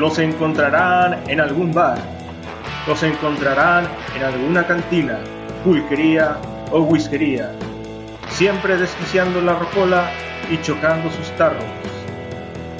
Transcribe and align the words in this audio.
Los 0.00 0.18
encontrarán 0.18 1.28
en 1.28 1.42
algún 1.42 1.74
bar. 1.74 1.98
Los 2.86 3.02
encontrarán 3.02 3.86
en 4.16 4.22
alguna 4.24 4.66
cantina, 4.66 5.18
pulquería 5.62 6.38
o 6.70 6.80
whiskería. 6.80 7.52
Siempre 8.30 8.78
desquiciando 8.78 9.42
la 9.42 9.58
rocola 9.58 10.10
y 10.50 10.56
chocando 10.62 11.10
sus 11.10 11.30
tarros. 11.32 11.62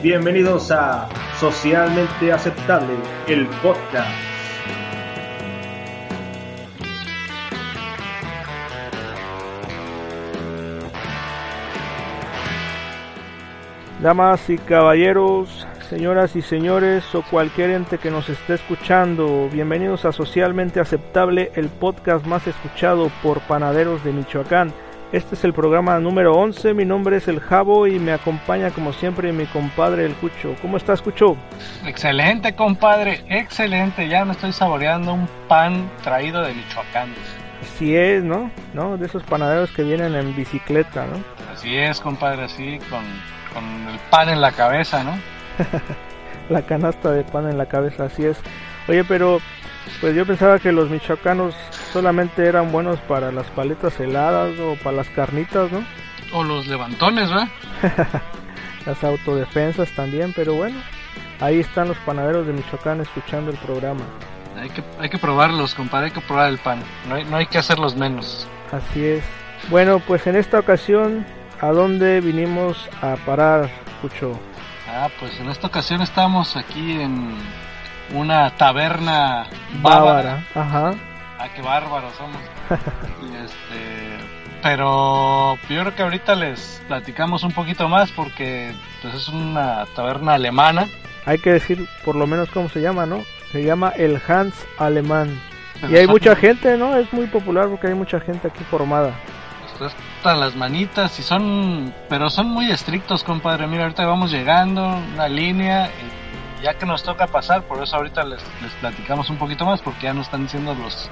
Bienvenidos 0.02 0.70
a 0.70 1.10
Socialmente 1.38 2.32
Aceptable, 2.32 2.94
el 3.28 3.46
podcast. 3.62 4.08
Damas 14.00 14.48
y 14.48 14.56
caballeros, 14.56 15.59
señoras 15.90 16.36
y 16.36 16.42
señores 16.42 17.12
o 17.16 17.22
cualquier 17.22 17.70
ente 17.70 17.98
que 17.98 18.12
nos 18.12 18.28
esté 18.28 18.54
escuchando, 18.54 19.48
bienvenidos 19.52 20.04
a 20.04 20.12
Socialmente 20.12 20.78
Aceptable, 20.78 21.50
el 21.56 21.68
podcast 21.68 22.24
más 22.26 22.46
escuchado 22.46 23.10
por 23.24 23.40
panaderos 23.40 24.04
de 24.04 24.12
Michoacán. 24.12 24.72
Este 25.10 25.34
es 25.34 25.42
el 25.42 25.52
programa 25.52 25.98
número 25.98 26.34
11, 26.34 26.74
mi 26.74 26.84
nombre 26.84 27.16
es 27.16 27.26
El 27.26 27.40
Jabo 27.40 27.88
y 27.88 27.98
me 27.98 28.12
acompaña 28.12 28.70
como 28.70 28.92
siempre 28.92 29.32
mi 29.32 29.46
compadre 29.46 30.06
El 30.06 30.14
Cucho. 30.14 30.54
¿Cómo 30.62 30.76
estás, 30.76 31.02
Cucho? 31.02 31.36
Excelente, 31.84 32.54
compadre, 32.54 33.24
excelente. 33.28 34.08
Ya 34.08 34.24
me 34.24 34.30
estoy 34.30 34.52
saboreando 34.52 35.12
un 35.12 35.28
pan 35.48 35.90
traído 36.04 36.40
de 36.42 36.54
Michoacán. 36.54 37.12
Así 37.62 37.96
es, 37.96 38.22
¿no? 38.22 38.52
¿No? 38.74 38.96
De 38.96 39.06
esos 39.06 39.24
panaderos 39.24 39.72
que 39.72 39.82
vienen 39.82 40.14
en 40.14 40.36
bicicleta, 40.36 41.04
¿no? 41.06 41.20
Así 41.52 41.76
es, 41.76 42.00
compadre, 42.00 42.44
así 42.44 42.78
con 42.88 43.02
con 43.52 43.64
el 43.88 43.98
pan 44.10 44.28
en 44.28 44.40
la 44.40 44.52
cabeza, 44.52 45.02
¿no? 45.04 45.18
la 46.48 46.62
canasta 46.62 47.10
de 47.12 47.24
pan 47.24 47.48
en 47.48 47.58
la 47.58 47.66
cabeza, 47.66 48.04
así 48.04 48.24
es. 48.24 48.38
Oye, 48.88 49.04
pero 49.04 49.40
pues 50.00 50.14
yo 50.14 50.26
pensaba 50.26 50.58
que 50.58 50.72
los 50.72 50.90
michoacanos 50.90 51.54
solamente 51.92 52.46
eran 52.46 52.72
buenos 52.72 52.98
para 53.00 53.32
las 53.32 53.46
paletas 53.48 53.98
heladas 54.00 54.58
o 54.58 54.76
para 54.82 54.96
las 54.96 55.08
carnitas, 55.10 55.70
¿no? 55.72 55.84
O 56.32 56.44
los 56.44 56.66
levantones, 56.66 57.28
¿verdad? 57.28 57.48
las 58.86 59.02
autodefensas 59.04 59.90
también, 59.92 60.32
pero 60.34 60.54
bueno, 60.54 60.78
ahí 61.40 61.60
están 61.60 61.88
los 61.88 61.98
panaderos 61.98 62.46
de 62.46 62.52
Michoacán 62.52 63.00
escuchando 63.00 63.50
el 63.50 63.56
programa. 63.58 64.04
Hay 64.56 64.70
que, 64.70 64.82
hay 64.98 65.08
que 65.08 65.18
probarlos, 65.18 65.74
compadre, 65.74 66.06
hay 66.06 66.12
que 66.12 66.20
probar 66.20 66.50
el 66.50 66.58
pan, 66.58 66.82
no 67.08 67.14
hay, 67.14 67.24
no 67.24 67.36
hay 67.36 67.46
que 67.46 67.58
hacerlos 67.58 67.96
menos. 67.96 68.46
Así 68.72 69.04
es. 69.04 69.24
Bueno, 69.68 70.00
pues 70.00 70.26
en 70.26 70.36
esta 70.36 70.58
ocasión 70.58 71.24
¿A 71.62 71.72
dónde 71.72 72.22
vinimos 72.22 72.88
a 73.02 73.16
parar, 73.16 73.68
Cucho? 74.00 74.32
Ah, 74.92 75.08
pues 75.20 75.38
en 75.38 75.48
esta 75.48 75.68
ocasión 75.68 76.02
estamos 76.02 76.56
aquí 76.56 77.00
en 77.00 77.32
una 78.12 78.50
taberna 78.56 79.46
bávara. 79.80 80.44
Ajá. 80.54 80.94
Ah, 81.38 81.48
qué 81.54 81.62
bárbaros 81.62 82.12
somos. 82.14 82.42
este, 83.44 84.18
pero 84.62 85.54
yo 85.68 85.80
creo 85.80 85.94
que 85.94 86.02
ahorita 86.02 86.34
les 86.34 86.82
platicamos 86.88 87.44
un 87.44 87.52
poquito 87.52 87.88
más 87.88 88.10
porque 88.10 88.74
pues 89.00 89.14
es 89.14 89.28
una 89.28 89.86
taberna 89.94 90.34
alemana. 90.34 90.88
Hay 91.24 91.38
que 91.38 91.52
decir 91.52 91.88
por 92.04 92.16
lo 92.16 92.26
menos 92.26 92.50
cómo 92.50 92.68
se 92.68 92.80
llama, 92.80 93.06
¿no? 93.06 93.22
Se 93.52 93.62
llama 93.62 93.90
el 93.90 94.20
Hans 94.26 94.54
Alemán. 94.76 95.40
y 95.88 95.96
hay 95.96 96.08
mucha 96.08 96.34
gente, 96.34 96.76
¿no? 96.76 96.96
Es 96.96 97.12
muy 97.12 97.26
popular 97.26 97.68
porque 97.68 97.86
hay 97.86 97.94
mucha 97.94 98.18
gente 98.20 98.48
aquí 98.48 98.64
formada 98.64 99.14
están 100.20 100.38
las 100.38 100.54
manitas 100.54 101.18
y 101.18 101.22
son, 101.22 101.94
pero 102.10 102.28
son 102.28 102.50
muy 102.50 102.70
estrictos, 102.70 103.24
compadre. 103.24 103.66
Mira, 103.66 103.84
ahorita 103.84 104.04
vamos 104.04 104.30
llegando, 104.30 104.86
una 105.14 105.28
línea, 105.28 105.88
y 105.88 106.62
ya 106.62 106.74
que 106.74 106.84
nos 106.84 107.02
toca 107.02 107.26
pasar, 107.26 107.62
por 107.62 107.82
eso 107.82 107.96
ahorita 107.96 108.24
les, 108.24 108.42
les 108.60 108.70
platicamos 108.72 109.30
un 109.30 109.38
poquito 109.38 109.64
más, 109.64 109.80
porque 109.80 110.02
ya 110.02 110.12
nos 110.12 110.26
están 110.26 110.42
diciendo 110.42 110.74
los 110.74 111.08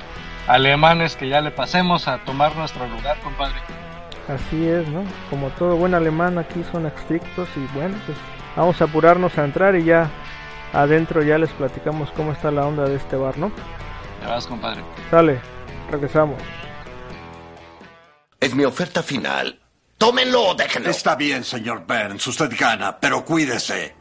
alemanes 0.46 1.16
que 1.16 1.26
ya 1.26 1.40
le 1.40 1.50
pasemos 1.50 2.06
a 2.06 2.18
tomar 2.18 2.54
nuestro 2.54 2.86
lugar, 2.86 3.18
compadre. 3.20 3.56
Así 4.28 4.68
es, 4.68 4.86
¿no? 4.88 5.04
Como 5.30 5.48
todo 5.52 5.76
buen 5.76 5.94
alemán 5.94 6.36
aquí 6.36 6.62
son 6.70 6.84
estrictos 6.84 7.48
y 7.56 7.60
bueno, 7.74 7.96
pues 8.04 8.18
vamos 8.56 8.78
a 8.82 8.84
apurarnos 8.84 9.38
a 9.38 9.44
entrar 9.46 9.74
y 9.74 9.84
ya 9.84 10.10
adentro 10.74 11.22
ya 11.22 11.38
les 11.38 11.50
platicamos 11.52 12.10
cómo 12.10 12.32
está 12.32 12.50
la 12.50 12.66
onda 12.66 12.84
de 12.84 12.96
este 12.96 13.16
bar, 13.16 13.38
¿no? 13.38 13.50
Ya 14.20 14.28
vas, 14.28 14.46
compadre. 14.46 14.82
Sale, 15.10 15.40
regresamos. 15.90 16.36
Es 18.40 18.54
mi 18.54 18.64
oferta 18.64 19.02
final. 19.02 19.60
Tómenlo 19.98 20.50
o 20.50 20.54
déjenlo. 20.54 20.90
Está 20.90 21.16
bien, 21.16 21.42
señor 21.42 21.86
Burns, 21.86 22.26
usted 22.26 22.52
gana, 22.58 23.00
pero 23.00 23.24
cuídese. 23.24 23.96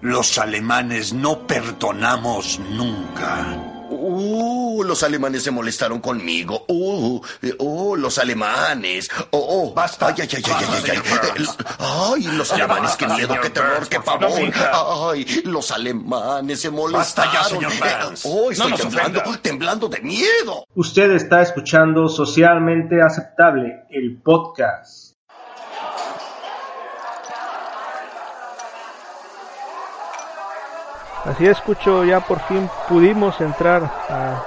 Los 0.00 0.38
alemanes 0.38 1.12
no 1.12 1.46
perdonamos 1.46 2.58
nunca. 2.58 3.71
Uh, 3.94 4.82
los 4.84 5.02
alemanes 5.02 5.42
se 5.42 5.50
molestaron 5.50 6.00
conmigo. 6.00 6.64
Uh, 6.68 7.20
uh, 7.58 7.96
los 7.96 8.18
alemanes. 8.18 9.08
Oh, 9.30 9.46
oh. 9.48 9.74
Basta. 9.74 10.06
Ay, 10.08 10.14
ay, 10.18 10.28
ay, 10.36 10.42
ay, 10.46 10.64
ay, 10.90 11.00
ay. 11.36 11.46
Ay, 11.78 12.22
los 12.36 12.52
alemanes, 12.52 12.96
qué 12.96 13.06
miedo, 13.06 13.34
qué 13.42 13.50
terror, 13.50 13.88
qué 13.88 14.00
pavor. 14.00 14.32
Ay, 15.10 15.42
los 15.44 15.70
alemanes 15.70 16.60
se 16.60 16.70
molestaron. 16.70 17.02
Basta 17.02 17.32
ya, 17.32 17.44
señor 17.44 17.72
Burns. 17.78 18.22
Oh, 18.24 18.50
estoy 18.50 18.70
no 18.70 18.76
temblando, 18.76 19.22
temblando 19.40 19.88
de 19.88 20.00
miedo. 20.00 20.66
Usted 20.74 21.10
está 21.12 21.42
escuchando 21.42 22.08
Socialmente 22.08 23.00
Aceptable, 23.02 23.84
el 23.90 24.20
podcast. 24.22 25.11
Así 31.24 31.46
escucho, 31.46 32.04
ya 32.04 32.20
por 32.20 32.40
fin 32.40 32.68
pudimos 32.88 33.40
entrar 33.40 33.82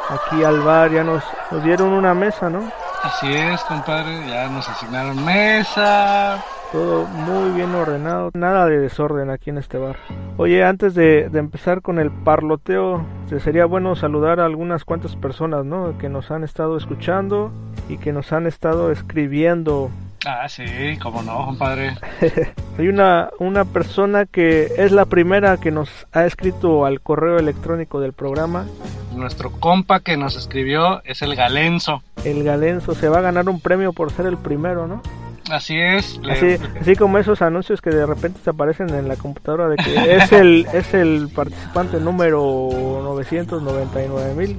aquí 0.10 0.44
al 0.44 0.60
bar, 0.60 0.92
ya 0.92 1.04
nos, 1.04 1.24
nos 1.50 1.64
dieron 1.64 1.94
una 1.94 2.14
mesa, 2.14 2.50
¿no? 2.50 2.70
Así 3.02 3.32
es, 3.34 3.62
compadre, 3.64 4.28
ya 4.28 4.50
nos 4.50 4.68
asignaron 4.68 5.24
mesa. 5.24 6.44
Todo 6.72 7.06
muy 7.06 7.52
bien 7.52 7.74
ordenado, 7.74 8.32
nada 8.34 8.66
de 8.66 8.80
desorden 8.80 9.30
aquí 9.30 9.52
en 9.52 9.58
este 9.58 9.78
bar. 9.78 9.96
Oye, 10.38 10.66
antes 10.66 10.96
de, 10.96 11.30
de 11.30 11.40
empezar 11.40 11.82
con 11.82 12.00
el 12.00 12.12
parloteo, 12.12 13.06
sería 13.40 13.66
bueno 13.66 13.96
saludar 13.96 14.42
a 14.42 14.46
algunas 14.46 14.84
cuantas 14.84 15.16
personas, 15.16 15.64
¿no? 15.64 15.98
Que 15.98 16.10
nos 16.10 16.32
han 16.32 16.44
estado 16.44 16.76
escuchando 16.76 17.52
y 17.88 17.98
que 17.98 18.12
nos 18.12 18.34
han 18.34 18.48
estado 18.48 18.92
escribiendo 18.92 19.92
Ah, 20.26 20.50
sí, 20.50 20.66
cómo 21.02 21.22
no, 21.22 21.46
compadre. 21.46 21.96
Hay 22.80 22.88
una, 22.88 23.30
una 23.40 23.64
persona 23.64 24.26
que 24.26 24.72
es 24.78 24.92
la 24.92 25.06
primera 25.06 25.58
que 25.58 25.72
nos 25.72 25.90
ha 26.12 26.26
escrito 26.26 26.86
al 26.86 27.00
correo 27.02 27.38
electrónico 27.38 28.00
del 28.00 28.14
programa. 28.14 28.66
Nuestro 29.14 29.52
compa 29.52 30.00
que 30.00 30.18
nos 30.18 30.36
escribió 30.36 31.02
es 31.06 31.22
el 31.22 31.36
Galenzo. 31.36 32.04
El 32.24 32.44
Galenzo 32.44 32.96
se 32.96 33.08
va 33.08 33.20
a 33.20 33.22
ganar 33.22 33.48
un 33.50 33.62
premio 33.62 33.94
por 33.94 34.12
ser 34.12 34.26
el 34.26 34.38
primero, 34.38 34.88
¿no? 34.88 35.02
Así 35.50 35.80
es. 35.80 36.20
Así, 36.30 36.58
así, 36.82 36.96
como 36.96 37.20
esos 37.20 37.42
anuncios 37.42 37.80
que 37.80 37.92
de 37.92 38.06
repente 38.06 38.40
se 38.44 38.50
aparecen 38.50 38.90
en 38.90 39.08
la 39.08 39.16
computadora 39.16 39.70
de 39.70 39.76
que 39.78 40.16
es 40.16 40.32
el 40.32 40.66
es 40.74 40.94
el 40.94 41.30
participante 41.34 42.00
número 42.00 42.70
999 43.04 44.34
mil. 44.34 44.58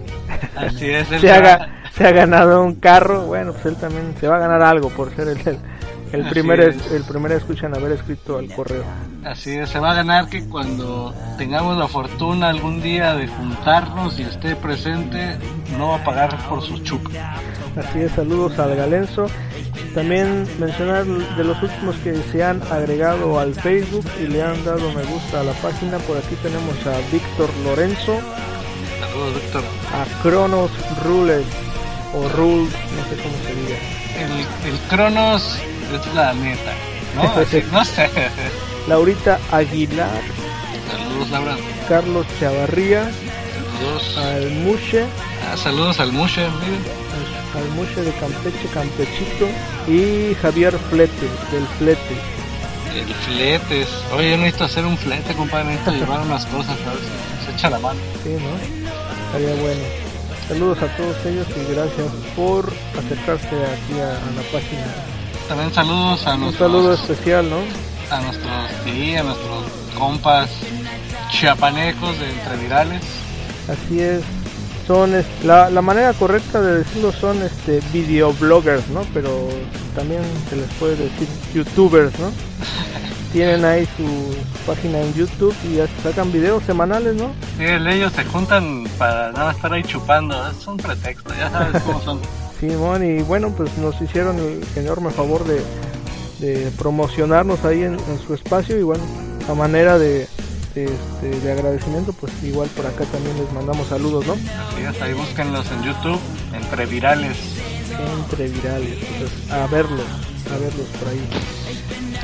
Así 0.55 0.91
es. 0.91 1.09
se, 1.21 1.31
ha, 1.31 1.69
se 1.97 2.07
ha 2.07 2.13
ganado 2.13 2.63
un 2.63 2.75
carro. 2.75 3.23
Bueno, 3.23 3.53
pues 3.53 3.67
él 3.67 3.77
también 3.77 4.15
se 4.21 4.29
va 4.29 4.37
a 4.37 4.41
ganar 4.41 4.63
algo 4.63 4.91
por 4.91 5.15
ser 5.15 5.29
el, 5.29 5.39
el, 5.47 5.59
el 6.13 6.29
primer 6.29 6.61
es. 6.61 6.93
el 6.93 7.03
primer 7.05 7.33
escuchan 7.33 7.75
haber 7.75 7.93
escrito 7.93 8.39
al 8.39 8.53
correo. 8.53 8.85
Así 9.25 9.53
es, 9.53 9.71
se 9.71 9.79
va 9.79 9.93
a 9.93 9.95
ganar 9.95 10.29
que 10.29 10.47
cuando 10.49 11.15
tengamos 11.39 11.77
la 11.77 11.89
fortuna 11.89 12.51
algún 12.51 12.83
día 12.83 13.15
de 13.15 13.27
juntarnos 13.27 14.19
y 14.21 14.23
esté 14.23 14.55
presente, 14.57 15.37
no 15.77 15.89
va 15.89 15.97
a 15.97 16.05
pagar 16.05 16.37
por 16.49 16.63
su 16.63 16.79
chuco. 16.79 17.11
Así 17.77 18.01
es, 18.01 18.13
saludos 18.13 18.59
al 18.59 18.77
Galenzo. 18.77 19.27
También 19.95 20.47
mencionar 20.59 21.05
de 21.05 21.45
los 21.45 21.63
últimos 21.63 21.97
que 21.97 22.15
se 22.31 22.45
han 22.45 22.63
agregado 22.71 23.41
al 23.41 23.55
Facebook 23.55 24.05
y 24.23 24.27
le 24.27 24.43
han 24.43 24.63
dado 24.65 24.93
me 24.93 25.03
gusta 25.05 25.41
a 25.41 25.45
la 25.45 25.53
página. 25.53 25.99
Por 25.99 26.19
aquí 26.19 26.37
tenemos 26.43 26.75
a 26.87 26.99
Víctor 27.11 27.51
Lorenzo. 27.65 28.19
Saludos, 29.01 29.35
Víctor. 29.35 29.63
A 29.95 30.23
Cronos 30.23 30.71
Rules 31.05 31.66
o 32.15 32.29
Rules, 32.29 32.73
no 32.97 33.05
sé 33.09 33.23
cómo 33.23 33.37
se 33.45 33.55
diga. 33.55 33.79
El, 34.19 34.73
el 34.73 34.79
Cronos 34.89 35.59
es 35.93 36.15
la 36.15 36.33
neta, 36.35 36.73
¿no? 37.15 37.23
no 37.73 37.85
sé. 37.85 38.11
Laurita 38.89 39.39
Aguilar. 39.51 40.23
Saludos, 40.91 41.31
Laura. 41.31 41.57
Carlos 41.89 42.27
Chavarría. 42.41 43.11
Saludos. 43.75 44.19
Al 44.19 44.51
Mushe. 44.51 45.05
Ah, 45.51 45.57
saludos 45.57 46.01
al 46.01 46.13
Mushe, 46.13 46.49
miren 46.61 47.07
al 47.57 47.69
Mushe 47.71 48.03
de 48.03 48.13
Campeche, 48.13 48.69
Campechito 48.73 49.49
y 49.89 50.35
Javier 50.35 50.79
Flete, 50.91 51.27
del 51.51 51.67
Flete. 51.79 52.17
El 52.95 53.15
Fletes. 53.15 53.89
Oye, 54.13 54.31
yo 54.31 54.37
necesito 54.39 54.65
hacer 54.65 54.87
un 54.87 54.97
flete, 54.97 55.35
compadre. 55.35 55.67
Necesito 55.67 55.93
llevar 55.93 56.21
unas 56.21 56.47
cosas, 56.47 56.77
si 56.79 57.47
se 57.47 57.53
echa 57.53 57.71
la 57.71 57.79
mano. 57.79 58.01
Sí, 58.23 58.31
¿no? 58.31 59.27
Estaría 59.27 59.63
bueno. 59.63 60.06
Saludos 60.49 60.79
a 60.83 60.97
todos 60.97 61.17
ellos 61.27 61.47
y 61.57 61.73
gracias 61.73 62.07
por 62.37 62.73
acercarse 62.99 63.47
aquí 63.49 64.01
a, 64.01 64.11
a 64.11 64.31
la 64.33 64.43
página. 64.53 64.85
También 65.49 65.73
saludos 65.75 66.27
a 66.27 66.35
Un 66.35 66.41
nuestros... 66.43 66.71
saludo 66.73 66.95
especial, 66.95 67.51
¿no? 67.51 67.57
A 68.11 68.21
nuestros, 68.21 68.53
sí, 68.85 69.17
a 69.17 69.23
nuestros 69.25 69.65
compas 69.99 70.49
chiapanecos 71.31 72.19
de 72.21 72.31
entre 72.31 72.57
virales. 72.59 73.03
Así 73.69 74.01
es. 74.01 74.23
Son 74.87 75.13
la, 75.45 75.69
la 75.69 75.83
manera 75.83 76.13
correcta 76.13 76.61
de 76.61 76.79
decirlo 76.79 77.11
son 77.13 77.43
este 77.43 77.81
videobloggers, 77.93 78.87
¿no? 78.89 79.03
Pero 79.13 79.49
también 79.97 80.23
se 80.49 80.55
les 80.57 80.69
puede 80.75 80.95
decir 80.95 81.27
youtubers, 81.55 82.17
¿no? 82.21 82.31
Tienen 83.33 83.65
ahí 83.65 83.87
su 83.97 84.37
página 84.67 85.01
en 85.01 85.13
YouTube 85.15 85.55
y 85.65 85.77
ya 85.77 85.87
sacan 86.03 86.33
videos 86.33 86.63
semanales, 86.65 87.15
¿no? 87.17 87.33
Sí, 87.59 87.65
ellos 87.65 88.13
se 88.13 88.25
juntan 88.25 88.85
para 88.99 89.33
nada 89.33 89.53
estar 89.53 89.73
ahí 89.73 89.83
chupando, 89.83 90.49
es 90.49 90.67
un 90.67 90.77
pretexto, 90.77 91.35
ya 91.35 91.51
sabes 91.51 91.83
cómo 91.83 92.01
son. 92.01 92.21
Simón, 92.61 93.05
y 93.05 93.23
bueno, 93.23 93.51
pues 93.51 93.77
nos 93.79 94.01
hicieron 94.01 94.39
el 94.39 94.65
enorme 94.77 95.11
favor 95.11 95.45
de, 95.45 95.61
de 96.39 96.71
promocionarnos 96.79 97.65
ahí 97.65 97.83
en, 97.83 97.99
su 98.27 98.35
espacio 98.35 98.79
y 98.79 98.83
bueno, 98.83 99.05
a 99.49 99.55
manera 99.55 99.99
de, 99.99 100.23
este, 100.77 100.89
de, 101.41 101.53
agradecimiento, 101.53 102.13
pues 102.13 102.33
igual 102.43 102.69
por 102.71 102.87
acá 102.87 103.05
también 103.05 103.37
les 103.39 103.51
mandamos 103.53 103.89
saludos, 103.89 104.27
¿no? 104.27 104.35
Así 104.35 104.83
es, 104.83 105.03
ahí 105.03 105.15
búsquenlos 105.15 105.67
en 105.73 105.83
YouTube, 105.83 106.21
entre 106.53 106.87
virales. 106.87 107.37
Entre 108.21 108.49
virales, 108.49 108.99
pues 109.19 109.51
a 109.51 109.67
verlos, 109.69 110.07
a 110.55 110.59
verlos 110.59 110.87
por 110.99 111.09
ahí. 111.09 111.56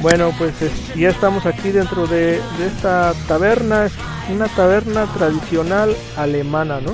Bueno, 0.02 0.34
pues 0.37 0.52
ya 0.96 1.10
estamos 1.10 1.46
aquí 1.46 1.70
dentro 1.70 2.08
de, 2.08 2.40
de 2.58 2.66
esta 2.66 3.14
taberna, 3.28 3.88
una 4.28 4.49
taberna 4.49 5.06
tradicional 5.06 5.96
alemana, 6.16 6.81
¿no? 6.81 6.93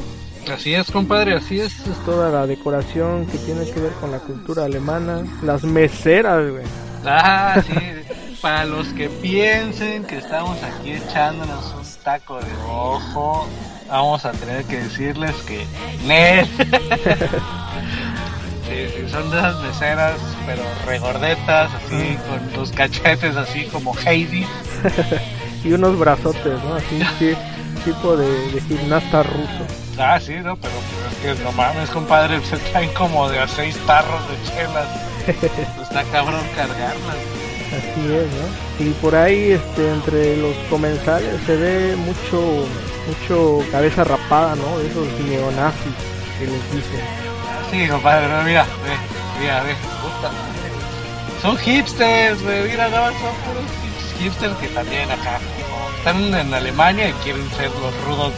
Así 0.53 0.75
es, 0.75 0.91
compadre, 0.91 1.35
así 1.35 1.59
es. 1.59 1.81
Es 1.81 2.05
toda 2.05 2.31
la 2.31 2.47
decoración 2.47 3.27
que 3.27 3.39
tiene 3.39 3.65
que 3.65 3.81
ver 3.81 3.93
con 3.93 4.11
la 4.11 4.19
cultura 4.19 4.65
alemana. 4.65 5.25
Las 5.43 5.65
meseras, 5.65 6.51
güey. 6.51 6.65
Ah, 7.05 7.63
sí. 7.67 7.75
Para 8.43 8.67
los 8.67 8.87
que 8.89 9.09
piensen 9.09 10.05
que 10.05 10.19
estamos 10.19 10.63
aquí 10.63 10.93
echándonos 10.93 11.75
un 11.75 12.05
taco 12.05 12.39
de 12.39 12.53
ojo, 12.69 13.49
vamos 13.89 14.25
a 14.25 14.33
tener 14.33 14.65
que 14.65 14.77
decirles 14.77 15.35
que 15.43 15.67
Sí, 18.69 19.09
son 19.11 19.31
de 19.31 19.39
esas 19.39 19.61
meseras, 19.63 20.21
pero 20.47 20.63
regordetas, 20.87 21.71
así, 21.75 22.19
con 22.29 22.61
los 22.61 22.71
cachetes 22.73 23.37
así 23.37 23.65
como 23.67 23.95
Heidi. 23.99 24.47
y 25.65 25.73
unos 25.73 25.99
brazotes, 25.99 26.63
¿no? 26.65 26.75
Así, 26.75 27.01
sí, 27.19 27.35
tipo 27.85 28.17
de, 28.17 28.29
de 28.53 28.61
gimnasta 28.61 29.23
ruso. 29.23 29.67
Ah, 29.99 30.21
sí, 30.21 30.35
no, 30.43 30.57
pero 30.57 30.75
es 31.11 31.37
que 31.37 31.43
no 31.45 31.53
mames, 31.53 31.91
compadre, 31.91 32.41
se 32.45 32.57
traen 32.59 32.93
como 32.95 33.29
de 33.29 33.41
a 33.41 33.49
seis 33.49 33.77
tarros 33.87 34.21
de 34.29 34.51
chelas. 34.51 34.89
Está 35.83 36.05
cabrón 36.05 36.43
cargarlas. 36.55 37.17
Así 37.69 38.15
es, 38.15 38.27
¿no? 38.33 38.87
Y 38.87 38.91
por 38.95 39.15
ahí, 39.15 39.53
este, 39.53 39.91
entre 39.91 40.37
los 40.37 40.55
comensales 40.71 41.41
se 41.45 41.57
ve 41.57 41.97
mucho, 41.97 42.67
mucho 43.07 43.65
cabeza 43.71 44.05
rapada, 44.05 44.55
¿no? 44.57 44.81
Esos 44.81 45.07
neonazis 45.27 45.95
que 46.39 46.47
les 46.47 46.73
dicen. 46.73 47.28
Sí, 47.71 47.87
compadre, 47.89 48.27
mira, 48.45 48.65
ve, 48.65 49.41
mira, 49.41 49.63
ve. 49.63 49.75
Son 51.43 51.57
hipsters, 51.57 52.43
güey, 52.43 52.71
mira, 52.71 52.89
no, 52.89 53.07
son 53.07 53.35
puros 53.45 53.65
hipsters 54.19 54.57
que 54.57 54.69
también 54.69 55.11
acá, 55.11 55.39
están 55.99 56.35
en 56.35 56.53
Alemania 56.53 57.11
y 57.11 57.13
quieren 57.25 57.49
ser 57.51 57.71
los 57.71 57.95
rudos 58.05 58.33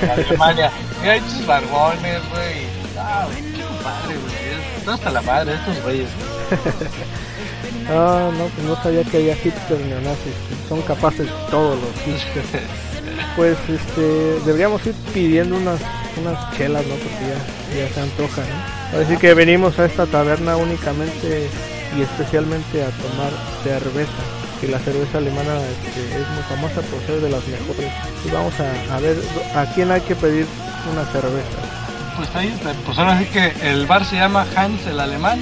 de 0.00 0.10
Alemania. 0.10 0.70
Mira, 1.00 1.12
hay 1.14 1.20
sus 1.20 1.46
barbones, 1.46 2.20
güey. 2.30 2.66
Ah, 2.98 3.26
qué 3.56 3.62
padre, 3.82 4.16
güey. 4.16 4.84
No 4.86 4.92
hasta 4.92 5.10
la 5.10 5.22
madre, 5.22 5.54
estos 5.54 5.82
güeyes. 5.82 6.08
ah, 7.90 8.30
no, 8.36 8.44
pues 8.44 8.66
no 8.66 8.82
sabía 8.82 9.04
que 9.04 9.16
había 9.16 9.36
hipsters 9.36 9.80
neonazis. 9.80 10.34
Son 10.68 10.82
capaces 10.82 11.28
todos 11.50 11.78
los 11.80 11.92
hipsters. 12.04 12.62
pues 13.36 13.56
este, 13.68 14.40
deberíamos 14.44 14.84
ir 14.86 14.94
pidiendo 15.12 15.56
unas, 15.56 15.80
unas 16.20 16.56
chelas, 16.56 16.84
¿no? 16.86 16.94
Porque 16.94 17.24
ya, 17.26 17.86
ya 17.86 17.94
se 17.94 18.00
antoja, 18.00 18.42
¿no? 18.42 19.00
Así 19.00 19.16
que 19.16 19.34
venimos 19.34 19.78
a 19.78 19.86
esta 19.86 20.06
taberna 20.06 20.56
únicamente 20.56 21.48
y 21.96 22.02
especialmente 22.02 22.82
a 22.82 22.90
tomar 22.90 23.32
cerveza 23.62 24.22
que 24.60 24.68
la 24.68 24.78
cerveza 24.80 25.18
alemana 25.18 25.54
este, 25.86 26.00
es 26.20 26.28
muy 26.28 26.42
famosa 26.48 26.80
por 26.82 27.00
ser 27.06 27.20
de 27.20 27.30
las 27.30 27.46
mejores. 27.46 27.92
Y 28.24 28.30
vamos 28.30 28.54
a, 28.60 28.96
a 28.96 29.00
ver 29.00 29.16
a 29.54 29.66
quién 29.74 29.90
hay 29.90 30.00
que 30.00 30.16
pedir 30.16 30.46
una 30.92 31.04
cerveza. 31.06 31.78
Pues 32.16 32.34
ahí, 32.34 32.52
pues 32.84 32.98
ahora 32.98 33.18
sí 33.18 33.26
que 33.26 33.52
el 33.62 33.86
bar 33.86 34.04
se 34.04 34.16
llama 34.16 34.44
Hans 34.56 34.84
el 34.86 34.98
alemán, 34.98 35.38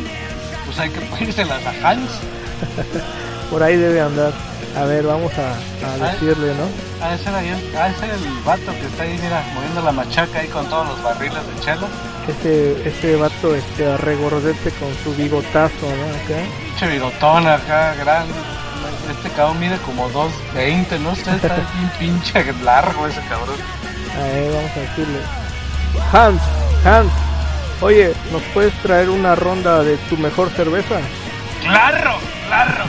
pues 0.67 0.79
hay 0.79 0.91
que 0.91 1.01
pedírselas 1.01 1.63
a 1.65 1.91
Hans. 1.91 2.11
Por 3.51 3.63
ahí 3.63 3.77
debe 3.77 4.01
andar. 4.01 4.33
A 4.77 4.85
ver, 4.85 5.07
vamos 5.07 5.33
a, 5.39 5.55
a 5.87 6.11
decirle, 6.13 6.53
¿no? 6.55 7.05
A 7.05 7.15
ese, 7.15 7.31
a 7.31 7.89
ese 7.89 8.05
el 8.11 8.43
vato 8.45 8.73
que 8.73 8.87
está 8.87 9.05
ahí, 9.05 9.19
mira, 9.23 9.43
moviendo 9.55 9.81
la 9.81 9.93
machaca 9.93 10.39
ahí 10.41 10.49
con 10.49 10.69
todos 10.69 10.87
los 10.89 11.03
barriles 11.03 11.39
de 11.47 11.61
chelo. 11.61 11.89
Ese, 12.29 12.87
ese 12.87 13.17
vato 13.17 13.55
este 13.55 13.97
regordete 13.97 14.71
con 14.73 14.93
su 15.03 15.15
bigotazo, 15.15 15.73
¿no? 15.81 16.05
Acá. 16.15 16.43
Pinche 16.63 16.89
bigotón 16.89 17.47
acá, 17.47 17.95
grande. 17.95 18.35
Este 19.11 19.31
cabrón 19.31 19.61
mide 19.61 19.79
como 19.79 20.11
2.20, 20.11 21.01
no 21.01 21.15
sé, 21.15 21.23
está 21.37 21.55
bien 21.75 21.91
pinche 21.99 22.53
largo 22.63 23.07
ese 23.07 23.21
cabrón. 23.29 23.57
A 24.21 24.25
ver, 24.25 24.53
vamos 24.53 24.71
a 24.77 24.81
decirle. 24.81 25.19
Hans, 26.13 26.43
Hans, 26.85 27.13
oye, 27.81 28.13
¿nos 28.31 28.43
puedes 28.53 28.75
traer 28.83 29.09
una 29.09 29.35
ronda 29.35 29.83
de 29.83 29.97
tu 30.09 30.19
mejor 30.19 30.51
cerveza? 30.51 30.97
Claro, 31.63 32.19
claro. 32.47 32.85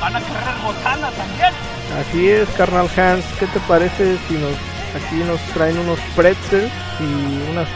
Van 0.00 0.16
a 0.16 0.20
querer 0.20 0.54
botana 0.62 1.10
también. 1.10 1.52
Así 1.98 2.30
es, 2.30 2.48
carnal 2.50 2.88
Hans. 2.96 3.24
¿Qué 3.38 3.46
te 3.46 3.60
parece 3.60 4.16
si 4.28 4.34
nos 4.34 4.54
aquí 4.96 5.16
nos 5.26 5.40
traen 5.52 5.78
unos 5.78 5.98
pretzels 6.16 6.72
y 7.00 7.50
unas 7.50 7.68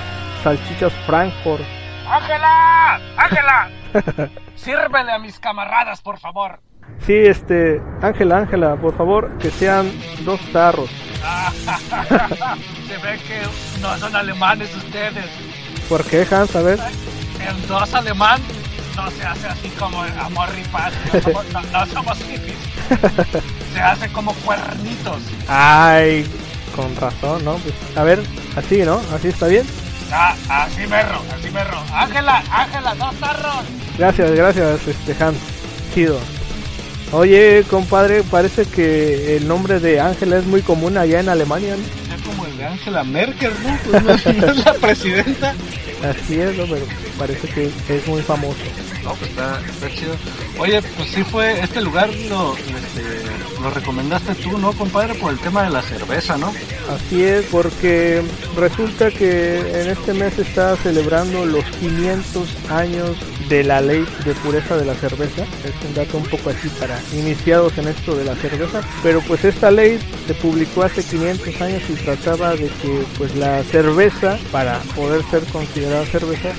salchichas 0.42 0.92
Frankfurt? 1.06 1.62
¡Ángela! 2.08 3.00
¡Ángela! 3.16 3.70
Sírvele 4.56 5.12
a 5.12 5.18
mis 5.18 5.38
camaradas, 5.38 6.00
por 6.00 6.18
favor. 6.18 6.60
Sí, 7.06 7.14
este, 7.14 7.80
Ángela, 8.02 8.38
Ángela, 8.38 8.76
por 8.76 8.96
favor, 8.96 9.36
que 9.38 9.50
sean 9.50 9.90
dos 10.24 10.40
tarros. 10.52 10.90
Se 12.88 12.98
ve 12.98 13.18
que 13.26 13.42
no 13.80 13.96
son 13.96 14.14
alemanes 14.14 14.74
ustedes. 14.76 15.26
¿Por 15.88 16.04
qué, 16.04 16.26
Hans? 16.30 16.54
A 16.54 16.62
ver. 16.62 16.78
El 17.40 17.66
dos 17.66 17.94
alemán 17.94 18.40
no 18.96 19.10
se 19.10 19.22
hace 19.22 19.46
así 19.48 19.68
como 19.78 20.02
amor 20.02 20.48
y 20.58 20.68
paz. 20.68 20.92
No 21.72 21.86
somos, 21.86 22.18
hippies. 22.18 22.56
Se 23.72 23.80
hace 23.80 24.08
como 24.12 24.32
cuernitos. 24.34 25.22
Ay, 25.48 26.24
con 26.74 26.94
razón, 26.96 27.44
¿no? 27.44 27.54
Pues, 27.56 27.74
a 27.96 28.02
ver, 28.02 28.22
así, 28.56 28.78
¿no? 28.82 29.00
¿Así 29.14 29.28
está 29.28 29.46
bien? 29.46 29.66
Ah, 30.12 30.34
así 30.48 30.86
merro, 30.86 31.20
así 31.36 31.50
merro. 31.50 31.78
Ángela, 31.92 32.42
Ángela, 32.50 32.94
dos 32.94 33.14
tarros. 33.16 33.64
Gracias, 33.98 34.30
gracias, 34.32 34.86
este 34.86 35.24
Hans. 35.24 35.38
Chido. 35.94 36.18
Oye, 37.12 37.64
compadre, 37.70 38.22
parece 38.24 38.64
que 38.66 39.36
el 39.36 39.46
nombre 39.46 39.78
de 39.78 40.00
Ángela 40.00 40.38
es 40.38 40.46
muy 40.46 40.62
común 40.62 40.96
allá 40.98 41.20
en 41.20 41.28
Alemania, 41.28 41.76
¿no? 41.76 42.14
Es 42.14 42.22
como 42.22 42.46
el 42.46 42.56
de 42.56 42.64
Angela 42.64 43.04
Merkel, 43.04 43.52
¿no? 43.62 43.78
Pues 43.90 44.02
no, 44.02 44.50
es 44.50 44.64
la 44.64 44.74
presidenta. 44.74 45.54
Así 46.02 46.40
es, 46.40 46.56
¿no? 46.56 46.64
pero 46.64 46.86
parece 47.18 47.48
que 47.48 47.70
es 47.88 48.06
muy 48.06 48.22
famoso. 48.22 48.58
No, 49.02 49.14
pues 49.14 49.30
está, 49.30 49.60
está 49.60 49.90
chido. 49.90 50.14
Oye, 50.58 50.80
pues 50.96 51.10
sí 51.10 51.22
fue, 51.24 51.60
este 51.60 51.80
lugar 51.80 52.08
lo, 52.28 52.56
este, 52.56 53.60
lo 53.60 53.70
recomendaste 53.70 54.34
tú, 54.36 54.58
¿no, 54.58 54.72
compadre? 54.72 55.14
Por 55.14 55.32
el 55.32 55.38
tema 55.38 55.64
de 55.64 55.70
la 55.70 55.82
cerveza, 55.82 56.36
¿no? 56.36 56.52
Así 56.88 57.22
es, 57.22 57.44
porque 57.46 58.22
resulta 58.56 59.10
que 59.10 59.58
en 59.58 59.90
este 59.90 60.14
mes 60.14 60.38
está 60.38 60.76
celebrando 60.76 61.44
los 61.44 61.64
500 61.64 62.48
años 62.70 63.16
de 63.48 63.64
la 63.64 63.80
ley 63.80 64.06
de 64.24 64.34
pureza 64.34 64.76
de 64.76 64.84
la 64.84 64.94
cerveza. 64.94 65.42
Es 65.42 65.86
un 65.86 65.94
dato 65.94 66.16
un 66.16 66.24
poco 66.24 66.50
así 66.50 66.68
para 66.80 66.98
iniciados 67.12 67.76
en 67.78 67.88
esto 67.88 68.14
de 68.14 68.24
la 68.24 68.34
cerveza. 68.36 68.80
Pero 69.02 69.20
pues 69.22 69.44
esta 69.44 69.70
ley 69.70 69.98
se 70.26 70.34
publicó 70.34 70.82
hace 70.82 71.02
500 71.02 71.60
años 71.60 71.82
y 71.88 71.92
trataba 71.94 72.52
de 72.52 72.68
que 72.68 73.04
pues 73.18 73.34
la 73.36 73.62
cerveza, 73.64 74.38
para 74.50 74.78
poder 74.96 75.22
ser 75.30 75.44
considerada 75.44 76.06
cerveza, 76.06 76.50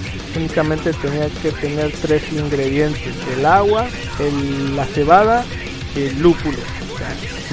únicamente 0.45 0.93
tenía 0.93 1.27
que 1.41 1.51
tener 1.53 1.91
tres 2.01 2.31
ingredientes, 2.31 3.15
el 3.35 3.45
agua, 3.47 3.87
el, 4.19 4.75
la 4.75 4.85
cebada 4.85 5.43
y 5.95 6.03
el 6.03 6.21
lúpulo. 6.21 6.59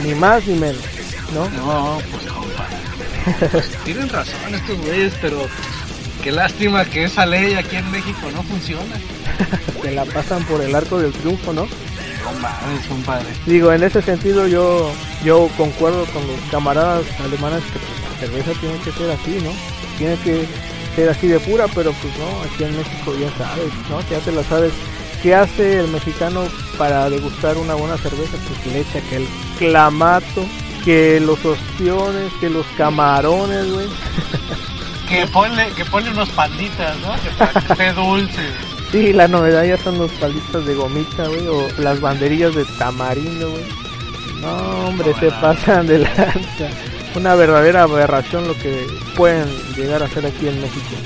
ni 0.05 0.15
más 0.15 0.47
ni 0.47 0.59
menos, 0.59 0.83
¿no? 1.33 1.49
No, 1.49 1.99
pues 2.11 2.27
compadre. 2.27 3.63
tienen 3.85 4.09
razón 4.11 4.55
estos 4.55 4.79
güeyes, 4.79 5.15
pero 5.23 5.47
qué 6.23 6.33
lástima 6.33 6.85
que 6.85 7.05
esa 7.05 7.25
ley 7.25 7.55
aquí 7.55 7.77
en 7.77 7.91
México 7.91 8.31
no 8.35 8.43
funciona. 8.43 8.97
Se 9.83 9.91
la 9.91 10.05
pasan 10.05 10.45
por 10.45 10.61
el 10.61 10.75
arco 10.75 10.99
del 10.99 11.13
triunfo, 11.13 11.55
¿no? 11.55 11.63
No 11.63 12.33
mames, 12.41 12.87
compadre. 12.87 13.27
Digo, 13.47 13.73
en 13.73 13.85
ese 13.85 14.03
sentido 14.03 14.47
yo 14.47 14.93
yo 15.25 15.49
concuerdo 15.57 16.05
con 16.07 16.27
los 16.27 16.39
camaradas 16.51 17.05
alemanes 17.21 17.63
que 17.65 17.79
pues, 17.79 18.13
la 18.13 18.43
cerveza 18.43 18.61
tiene 18.61 18.79
que 18.81 18.93
ser 18.93 19.11
así, 19.11 19.39
¿no? 19.43 19.51
Tiene 19.97 20.17
que 20.17 20.47
ser 20.95 21.09
así 21.09 21.27
de 21.27 21.41
pura, 21.41 21.67
pero 21.75 21.93
pues 21.93 22.13
no, 22.19 22.43
aquí 22.43 22.65
en 22.65 22.77
México 22.77 23.15
ya 23.19 23.31
sabes, 23.39 23.73
¿no? 23.91 24.01
Ya 24.11 24.19
te 24.21 24.33
lo 24.33 24.43
sabes. 24.45 24.73
¿Qué 25.23 25.35
hace 25.35 25.79
el 25.81 25.89
mexicano 25.89 26.43
para 26.77 27.09
degustar 27.09 27.57
una 27.57 27.75
buena 27.75 27.97
cerveza? 27.97 28.37
Pues 28.49 28.75
le 28.75 28.81
echa 28.81 29.01
que 29.09 29.17
el 29.17 29.29
clamato 29.59 30.45
que 30.85 31.21
los 31.21 31.45
ostiones, 31.45 32.33
que 32.41 32.51
los 32.51 32.67
camarones, 32.77 33.73
güey. 33.73 33.87
que 35.09 35.27
ponle, 35.29 35.71
que 35.77 35.85
ponle 35.85 36.11
unos 36.11 36.29
panditas, 36.31 36.97
¿no? 36.99 37.15
Que 37.23 37.31
para 37.39 37.53
que 37.53 37.73
esté 37.73 37.93
dulce. 37.93 38.43
Sí, 38.91 39.13
la 39.13 39.29
novedad 39.29 39.65
ya 39.65 39.79
son 39.79 39.99
los 39.99 40.11
palitos 40.13 40.67
de 40.67 40.75
gomita, 40.75 41.27
güey, 41.29 41.47
o 41.47 41.69
las 41.79 42.01
banderillas 42.01 42.55
de 42.55 42.65
tamarindo, 42.79 43.51
güey. 43.51 43.65
No, 44.41 44.89
hombre, 44.89 45.15
te 45.15 45.31
pasan 45.31 45.87
de 45.87 46.01
lanza. 46.01 46.69
Una 47.15 47.35
verdadera 47.35 47.83
aberración 47.83 48.49
lo 48.49 48.55
que 48.55 48.87
pueden 49.17 49.47
llegar 49.77 50.03
a 50.03 50.07
hacer 50.07 50.25
aquí 50.27 50.49
en 50.49 50.61
México. 50.61 50.97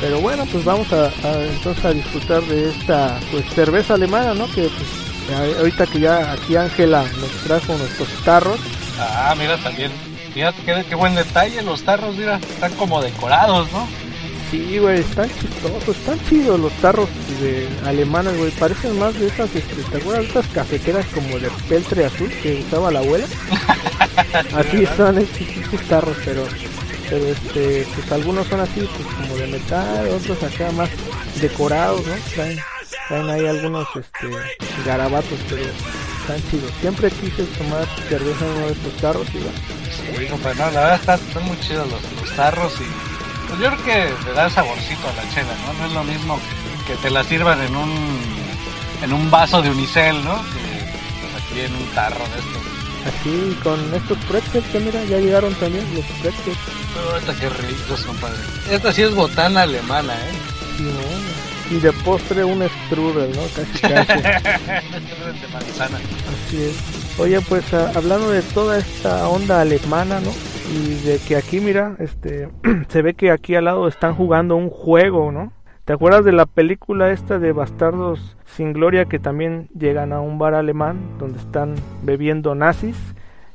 Pero 0.00 0.20
bueno, 0.20 0.44
pues 0.50 0.64
vamos 0.64 0.92
a, 0.92 1.10
entonces 1.42 1.84
a 1.84 1.92
disfrutar 1.92 2.42
de 2.42 2.70
esta 2.70 3.18
pues 3.30 3.44
cerveza 3.54 3.94
alemana, 3.94 4.34
¿no? 4.34 4.46
Que 4.52 4.68
pues, 4.68 5.56
ahorita 5.58 5.86
que 5.86 6.00
ya 6.00 6.32
aquí 6.32 6.56
Ángela 6.56 7.04
nos 7.20 7.30
trajo 7.44 7.76
nuestros 7.76 8.08
tarros. 8.24 8.60
Ah, 8.98 9.34
mira 9.36 9.56
también. 9.58 9.90
Fíjate 10.32 10.62
qué, 10.62 10.84
qué 10.88 10.94
buen 10.94 11.14
detalle 11.14 11.62
los 11.62 11.82
tarros, 11.82 12.14
mira, 12.14 12.36
están 12.36 12.74
como 12.74 13.02
decorados, 13.02 13.72
¿no? 13.72 13.88
Sí, 14.50 14.78
güey, 14.78 15.00
están 15.00 15.28
chistosos, 15.28 15.96
están 15.96 16.20
chidos 16.28 16.60
los 16.60 16.72
tarros 16.74 17.08
de 17.40 17.68
alemanes, 17.84 18.36
güey. 18.38 18.50
Parecen 18.52 18.96
más 18.98 19.18
de 19.18 19.26
esas, 19.26 19.54
este, 19.54 19.82
¿te 19.82 19.96
acuerdas 19.96 20.22
de 20.22 20.28
esas 20.30 20.46
cafeteras 20.48 21.06
como 21.06 21.38
de 21.38 21.50
peltre 21.68 22.04
azul 22.04 22.30
que 22.42 22.62
usaba 22.66 22.92
la 22.92 23.00
abuela? 23.00 23.26
Así 24.54 24.86
son 24.96 25.18
estos 25.18 25.80
tarros, 25.88 26.16
pero, 26.24 26.44
pero 27.10 27.26
este, 27.26 27.86
pues 27.94 28.12
algunos 28.12 28.46
son 28.46 28.60
así, 28.60 28.88
pues 28.96 29.14
como 29.14 29.36
de 29.36 29.46
metal, 29.48 30.08
otros 30.08 30.42
acá 30.42 30.70
más 30.72 30.90
decorados, 31.40 32.06
¿no? 32.06 32.14
Traen, 32.34 32.58
traen 33.08 33.30
ahí 33.30 33.46
algunos, 33.46 33.86
este, 33.96 34.28
garabatos, 34.84 35.38
pero 35.48 35.62
están 35.62 36.50
chidos. 36.50 36.72
Siempre 36.80 37.10
quise 37.10 37.44
tomar 37.58 37.86
cerveza 38.08 38.46
en 38.46 38.52
uno 38.52 38.66
de 38.66 38.72
estos 38.72 38.96
tarros 38.96 39.26
y 39.34 39.38
va. 39.38 40.18
Sí, 40.18 40.26
compadre, 40.26 40.58
no, 40.58 40.70
la 40.70 40.80
verdad 40.80 41.00
están, 41.00 41.20
están 41.20 41.44
muy 41.44 41.60
chidos 41.60 41.88
los, 41.90 42.00
los 42.20 42.36
tarros 42.36 42.72
y 42.80 43.05
pues 43.48 43.60
yo 43.60 43.70
creo 43.70 43.84
que 43.84 44.24
le 44.24 44.32
da 44.32 44.50
saborcito 44.50 45.08
a 45.08 45.12
la 45.12 45.28
chela, 45.32 45.54
¿no? 45.66 45.72
No 45.74 45.86
es 45.86 45.92
lo 45.92 46.04
mismo 46.04 46.40
que 46.86 46.94
te 46.96 47.10
la 47.10 47.24
sirvan 47.24 47.60
en 47.62 47.76
un 47.76 48.18
en 49.02 49.12
un 49.12 49.30
vaso 49.30 49.62
de 49.62 49.70
unicel, 49.70 50.24
¿no? 50.24 50.36
Que 50.42 50.84
pues, 51.20 51.42
aquí 51.42 51.60
en 51.60 51.74
un 51.74 51.86
tarro 51.94 52.24
de 52.28 52.38
estos. 52.38 52.62
Así, 53.06 53.56
con 53.62 53.94
estos 53.94 54.18
pretzels 54.24 54.66
que 54.66 54.80
mira, 54.80 55.04
ya 55.04 55.18
llegaron 55.18 55.54
también 55.54 55.84
los 55.94 56.04
pretzels. 56.20 56.58
Oh, 56.96 57.16
esta 57.16 57.34
qué 57.34 57.48
ricos, 57.48 58.02
compadre. 58.02 58.38
Esta 58.70 58.92
sí 58.92 59.02
es 59.02 59.14
botana 59.14 59.62
alemana, 59.62 60.14
¿eh? 60.14 60.32
Sí, 60.76 60.82
no. 60.82 61.76
Y 61.76 61.80
de 61.80 61.92
postre 61.92 62.44
un 62.44 62.68
strudel, 62.68 63.30
¿no? 63.32 63.42
Casi, 63.54 63.80
casi. 63.80 64.22
de 65.40 65.48
manzana. 65.52 65.98
Así 65.98 66.62
es. 66.62 66.76
Oye, 67.18 67.40
pues 67.42 67.72
hablando 67.72 68.30
de 68.30 68.42
toda 68.42 68.78
esta 68.78 69.28
onda 69.28 69.60
alemana, 69.60 70.20
¿no? 70.20 70.32
Y 70.74 70.94
de 71.06 71.18
que 71.18 71.36
aquí 71.36 71.60
mira 71.60 71.96
este 71.98 72.48
se 72.88 73.02
ve 73.02 73.14
que 73.14 73.30
aquí 73.30 73.54
al 73.54 73.66
lado 73.66 73.88
están 73.88 74.14
jugando 74.14 74.56
un 74.56 74.70
juego 74.70 75.30
no 75.32 75.52
te 75.84 75.92
acuerdas 75.92 76.24
de 76.24 76.32
la 76.32 76.46
película 76.46 77.10
esta 77.10 77.38
de 77.38 77.52
bastardos 77.52 78.36
sin 78.44 78.72
gloria 78.72 79.04
que 79.04 79.18
también 79.18 79.68
llegan 79.78 80.12
a 80.12 80.20
un 80.20 80.38
bar 80.38 80.54
alemán 80.54 80.98
donde 81.18 81.38
están 81.38 81.76
bebiendo 82.02 82.54
nazis 82.54 82.96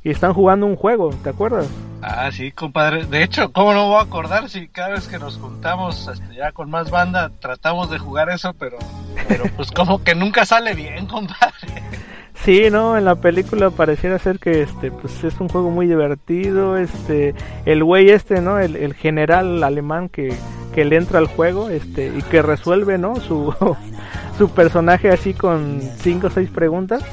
y 0.03 0.09
están 0.09 0.33
jugando 0.33 0.65
un 0.65 0.75
juego, 0.75 1.11
¿te 1.23 1.29
acuerdas? 1.29 1.67
Ah, 2.01 2.31
sí, 2.31 2.51
compadre. 2.51 3.05
De 3.05 3.21
hecho, 3.21 3.51
¿cómo 3.51 3.73
no 3.73 3.87
voy 3.87 3.99
a 3.99 4.03
acordar 4.03 4.49
si 4.49 4.67
cada 4.67 4.89
vez 4.89 5.07
que 5.07 5.19
nos 5.19 5.37
juntamos 5.37 6.07
este, 6.07 6.35
ya 6.35 6.51
con 6.51 6.71
más 6.71 6.89
banda 6.89 7.31
tratamos 7.39 7.91
de 7.91 7.99
jugar 7.99 8.29
eso, 8.29 8.53
pero, 8.53 8.79
pero 9.27 9.43
pues 9.55 9.69
como 9.71 10.03
que 10.03 10.15
nunca 10.15 10.45
sale 10.45 10.73
bien, 10.73 11.05
compadre. 11.05 11.83
Sí, 12.43 12.71
no, 12.71 12.97
en 12.97 13.05
la 13.05 13.15
película 13.15 13.69
pareciera 13.69 14.17
ser 14.17 14.39
que 14.39 14.63
este 14.63 14.89
pues 14.89 15.23
es 15.23 15.39
un 15.39 15.47
juego 15.47 15.69
muy 15.69 15.85
divertido, 15.85 16.75
este 16.75 17.35
el 17.65 17.83
güey 17.83 18.09
este, 18.09 18.41
¿no? 18.41 18.57
El, 18.57 18.95
general 18.95 19.63
alemán 19.63 20.09
que, 20.09 20.33
que 20.73 20.83
le 20.83 20.95
entra 20.95 21.19
al 21.19 21.27
juego, 21.27 21.69
este 21.69 22.07
y 22.07 22.21
que 22.23 22.41
resuelve, 22.41 22.97
¿no? 22.97 23.15
Su 23.17 23.53
su 24.39 24.49
personaje 24.49 25.09
así 25.11 25.35
con 25.35 25.81
cinco 25.99 26.27
o 26.27 26.29
seis 26.31 26.49
preguntas 26.49 27.03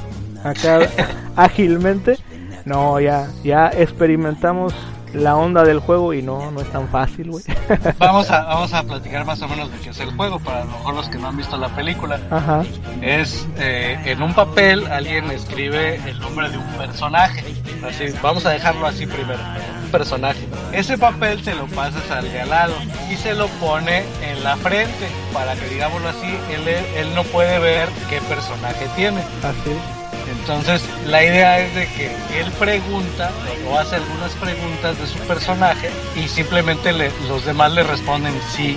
acá 0.45 0.81
ágilmente. 1.37 2.17
No, 2.65 2.99
ya 2.99 3.29
ya 3.45 3.69
experimentamos 3.69 4.75
la 5.13 5.37
onda 5.37 5.63
del 5.65 5.81
juego 5.81 6.13
y 6.15 6.23
no, 6.23 6.51
no 6.51 6.61
es 6.61 6.71
tan 6.71 6.89
fácil, 6.89 7.31
güey. 7.31 7.45
Vamos 7.99 8.31
a, 8.31 8.45
vamos 8.45 8.73
a 8.73 8.83
platicar 8.83 9.25
más 9.25 9.41
o 9.43 9.49
menos 9.49 9.71
de 9.71 9.79
qué 9.79 9.91
es 9.91 10.01
el 10.01 10.11
juego, 10.15 10.39
para 10.39 10.63
a 10.63 10.65
lo 10.65 10.71
mejor 10.71 10.95
los 10.95 11.09
que 11.09 11.19
no 11.19 11.29
han 11.29 11.37
visto 11.37 11.57
la 11.57 11.69
película. 11.69 12.21
Ajá. 12.31 12.63
Es 13.03 13.47
eh, 13.59 13.99
en 14.05 14.23
un 14.23 14.35
papel 14.35 14.87
alguien 14.87 15.31
escribe 15.31 15.97
el 16.09 16.19
nombre 16.21 16.51
de 16.51 16.59
un 16.59 16.67
personaje. 16.77 17.45
Así, 17.87 18.07
vamos 18.23 18.47
a 18.47 18.51
dejarlo 18.51 18.87
así 18.87 19.07
primero. 19.07 19.41
Un 19.85 19.91
personaje. 19.91 20.47
Ese 20.73 20.99
papel 20.99 21.43
se 21.43 21.55
lo 21.55 21.67
pasas 21.67 22.11
al 22.11 22.31
de 22.31 22.41
al 22.41 22.51
lado 22.51 22.75
y 23.11 23.17
se 23.17 23.35
lo 23.35 23.49
pone 23.61 24.05
en 24.23 24.43
la 24.43 24.57
frente 24.57 25.09
para 25.33 25.55
que, 25.55 25.69
digámoslo 25.69 26.09
así, 26.09 26.29
él, 26.53 26.69
él 26.69 27.15
no 27.15 27.25
puede 27.25 27.59
ver 27.59 27.89
qué 28.09 28.21
personaje 28.23 28.87
tiene. 28.97 29.21
Así. 29.43 29.98
Entonces, 30.31 30.83
la 31.07 31.23
idea 31.23 31.61
es 31.61 31.75
de 31.75 31.87
que 31.87 32.07
él 32.39 32.51
pregunta 32.59 33.31
o 33.69 33.79
hace 33.79 33.97
algunas 33.97 34.33
preguntas 34.33 34.99
de 34.99 35.07
su 35.07 35.19
personaje 35.21 35.91
y 36.17 36.29
simplemente 36.29 36.93
los 37.29 37.45
demás 37.45 37.73
le 37.73 37.83
responden 37.83 38.35
sí 38.55 38.77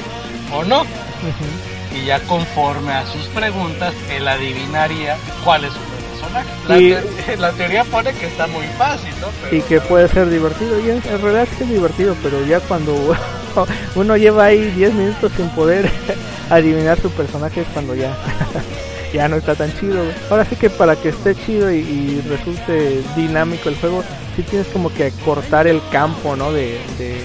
o 0.53 0.63
no. 0.63 0.83
Y 1.95 2.05
ya 2.05 2.19
conforme 2.21 2.93
a 2.93 3.05
sus 3.05 3.25
preguntas, 3.27 3.93
él 4.09 4.27
adivinaría 4.27 5.17
cuál 5.43 5.65
es 5.65 5.73
su 5.73 5.79
personaje. 5.79 6.49
La, 6.67 6.77
y, 6.77 7.37
la 7.37 7.51
teoría 7.51 7.83
pone 7.83 8.13
que 8.13 8.27
está 8.27 8.47
muy 8.47 8.65
fácil, 8.77 9.11
¿no? 9.19 9.55
Y 9.55 9.61
que 9.61 9.81
puede 9.81 10.07
ser 10.07 10.29
divertido. 10.29 10.79
Y 10.79 10.89
en, 10.89 11.01
realidad 11.03 11.47
es 11.59 11.69
divertido, 11.69 12.15
pero 12.23 12.45
ya 12.45 12.59
cuando 12.61 13.15
uno 13.95 14.15
lleva 14.15 14.45
ahí 14.45 14.71
10 14.71 14.93
minutos 14.93 15.31
sin 15.35 15.49
poder 15.49 15.91
adivinar 16.49 16.99
su 17.01 17.09
personaje 17.11 17.61
es 17.61 17.67
cuando 17.73 17.95
ya 17.95 18.15
ya 19.13 19.27
no 19.27 19.37
está 19.37 19.55
tan 19.55 19.71
chido. 19.79 20.03
Ahora 20.29 20.45
sí 20.45 20.55
que 20.55 20.69
para 20.69 20.95
que 20.95 21.09
esté 21.09 21.35
chido 21.35 21.71
y, 21.71 22.21
resulte 22.29 23.03
dinámico 23.15 23.69
el 23.69 23.75
juego, 23.75 24.03
sí 24.35 24.43
tienes 24.43 24.67
como 24.67 24.93
que 24.93 25.11
cortar 25.25 25.67
el 25.67 25.81
campo, 25.91 26.35
¿no? 26.35 26.51
De, 26.51 26.79
de, 26.97 27.21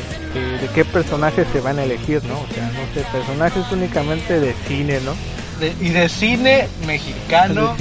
qué 0.74 0.84
personajes 0.84 1.46
se 1.52 1.60
van 1.60 1.78
a 1.78 1.84
elegir, 1.84 2.22
¿no? 2.24 2.34
O 2.34 2.54
sea, 2.54 2.64
no 2.66 2.94
sé, 2.94 3.06
personajes 3.10 3.64
únicamente 3.72 4.38
de 4.40 4.54
cine, 4.66 5.00
¿no? 5.00 5.14
y 5.80 5.88
de 5.88 6.08
cine 6.08 6.68
mexicano. 6.86 7.74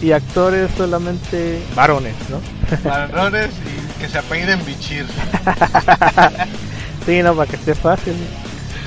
Y 0.00 0.12
actores 0.12 0.70
solamente 0.76 1.60
varones, 1.74 2.14
¿no? 2.30 2.40
Varones 2.88 3.50
y 3.50 4.00
que 4.00 4.08
se 4.08 4.18
apelliden 4.18 4.64
Bichir. 4.64 5.06
sí, 7.06 7.22
no, 7.22 7.34
para 7.34 7.50
que 7.50 7.56
esté 7.56 7.74
fácil. 7.74 8.14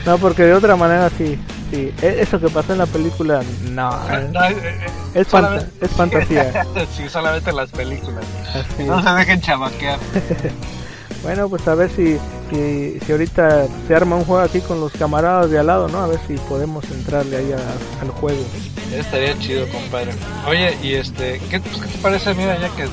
No, 0.05 0.17
porque 0.17 0.43
de 0.43 0.53
otra 0.53 0.75
manera 0.75 1.11
sí, 1.15 1.37
sí. 1.73 1.93
E, 2.01 2.21
eso 2.21 2.39
que 2.39 2.49
pasó 2.49 2.73
en 2.73 2.79
la 2.79 2.85
película, 2.85 3.41
no. 3.71 3.91
Eh, 4.09 4.31
eh, 4.49 4.87
es, 5.15 5.27
es 5.81 5.91
fantasía. 5.91 6.65
sí, 6.95 7.09
solamente 7.09 7.49
en 7.49 7.55
las 7.55 7.71
películas. 7.71 8.25
No 8.79 9.01
se 9.01 9.09
dejen 9.09 9.41
chamaquear. 9.41 9.99
bueno, 11.23 11.49
pues 11.49 11.67
a 11.67 11.75
ver 11.75 11.89
si, 11.89 12.17
si, 12.51 12.99
si, 12.99 13.11
ahorita 13.11 13.67
se 13.87 13.95
arma 13.95 14.15
un 14.15 14.25
juego 14.25 14.41
aquí 14.41 14.59
con 14.61 14.79
los 14.79 14.91
camaradas 14.93 15.49
de 15.49 15.59
al 15.59 15.67
lado, 15.67 15.87
¿no? 15.87 15.99
A 15.99 16.07
ver 16.07 16.19
si 16.27 16.35
podemos 16.35 16.83
entrarle 16.91 17.37
ahí 17.37 17.51
al 18.01 18.09
juego. 18.09 18.43
Estaría 18.93 19.37
chido, 19.39 19.67
compadre. 19.69 20.11
Oye, 20.47 20.77
y 20.83 20.93
este, 20.93 21.41
¿qué, 21.49 21.59
pues, 21.59 21.77
¿qué 21.77 21.87
te 21.87 21.97
parece? 21.97 22.33
Mira, 22.35 22.59
ya 22.59 22.69
que 22.69 22.87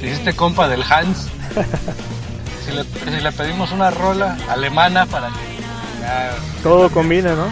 te 0.00 0.06
hiciste 0.06 0.34
compa 0.34 0.68
del 0.68 0.82
Hans. 0.82 1.28
si, 2.64 2.72
le, 2.72 2.84
si 2.84 3.22
le 3.22 3.32
pedimos 3.32 3.72
una 3.72 3.90
rola 3.90 4.38
alemana 4.48 5.06
para 5.06 5.28
que 5.28 5.51
todo 6.62 6.90
combina, 6.90 7.34
¿no? 7.34 7.48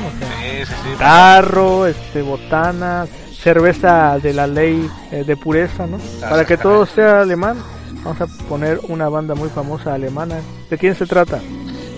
carro, 0.98 1.86
este, 1.86 2.22
botana, 2.22 3.06
cerveza 3.32 4.18
de 4.18 4.32
la 4.32 4.46
ley 4.46 4.88
eh, 5.10 5.24
de 5.24 5.36
pureza, 5.36 5.86
¿no? 5.86 5.98
Para 6.20 6.44
que 6.44 6.56
todo 6.56 6.86
sea 6.86 7.22
alemán, 7.22 7.56
vamos 8.04 8.20
a 8.20 8.26
poner 8.48 8.80
una 8.88 9.08
banda 9.08 9.34
muy 9.34 9.48
famosa 9.48 9.94
alemana. 9.94 10.40
¿De 10.68 10.78
quién 10.78 10.94
se 10.94 11.06
trata? 11.06 11.40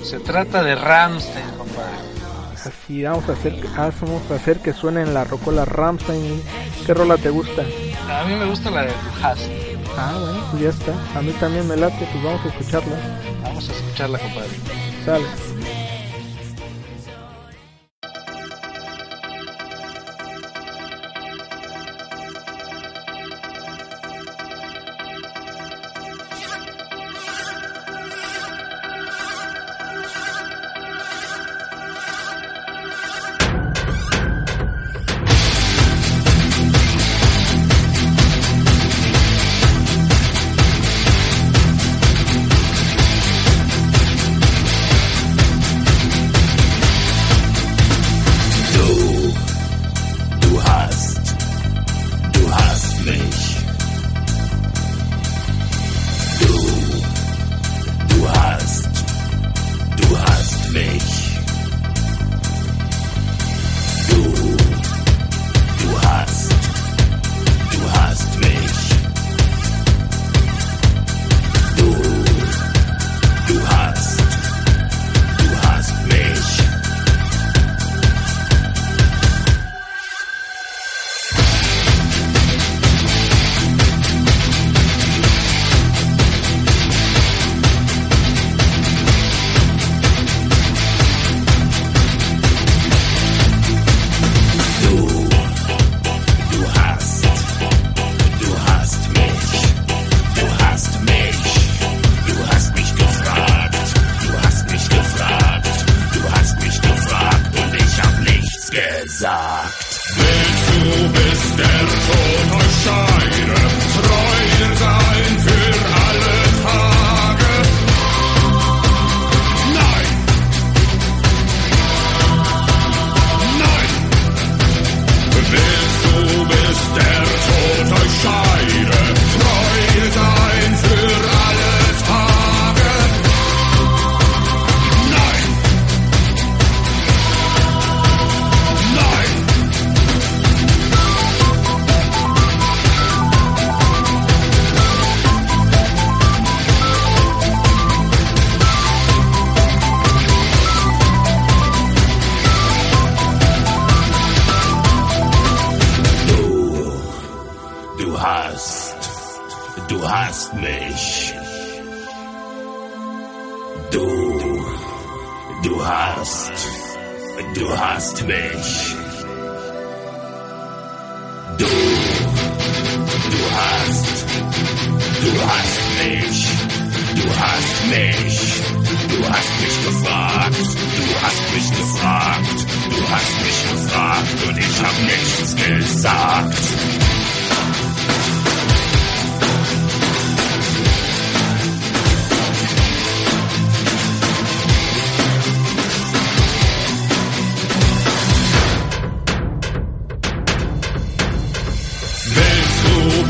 Se 0.03 0.19
trata 0.21 0.63
de 0.63 0.75
Ramstein, 0.75 1.47
compadre. 1.57 2.13
Así 2.55 3.03
vamos 3.03 3.29
a 3.29 3.33
hacer, 3.33 3.57
vamos 3.77 4.31
a 4.31 4.35
hacer 4.37 4.61
que 4.61 4.73
suene 4.73 5.03
en 5.03 5.15
la 5.15 5.25
rocola 5.25 5.65
Ramstein. 5.65 6.43
¿Qué 6.87 6.95
rola 6.95 7.17
te 7.17 7.31
gusta? 7.31 7.63
A 8.09 8.25
mí 8.25 8.35
me 8.35 8.47
gusta 8.47 8.71
la 8.71 8.83
de 8.83 8.93
Has. 9.23 9.41
Ah, 9.97 10.17
bueno, 10.19 10.47
pues 10.51 10.63
ya 10.63 10.69
está. 10.71 11.19
A 11.19 11.23
mí 11.23 11.33
también 11.33 11.67
me 11.67 11.77
late, 11.77 12.07
pues 12.13 12.25
vamos 12.25 12.41
a 12.45 12.49
escucharla. 12.49 12.97
Vamos 13.43 13.69
a 13.69 13.73
escucharla, 13.73 14.19
compadre. 14.19 14.51
Sale. 15.05 15.52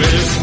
Pues 0.02 0.42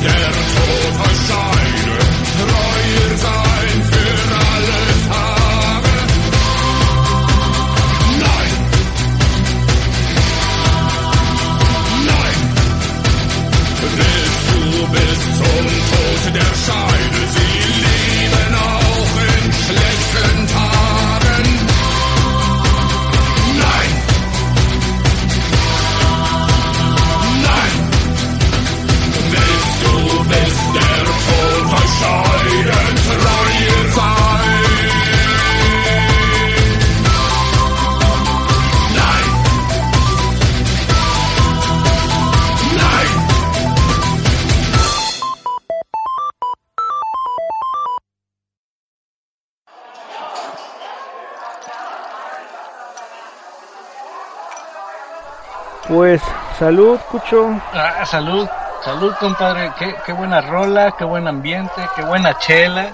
salud, 56.59 56.99
Cucho. 57.09 57.49
Ah, 57.73 58.05
salud, 58.05 58.47
salud, 58.83 59.13
compadre. 59.19 59.71
Qué, 59.79 59.95
qué 60.05 60.11
buena 60.11 60.41
rola, 60.41 60.91
qué 60.97 61.05
buen 61.05 61.27
ambiente, 61.27 61.89
qué 61.95 62.03
buena 62.03 62.37
chela. 62.37 62.91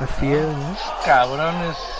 Así 0.00 0.32
es, 0.32 0.46
¿no? 0.46 0.76
Cabrones. 1.04 1.99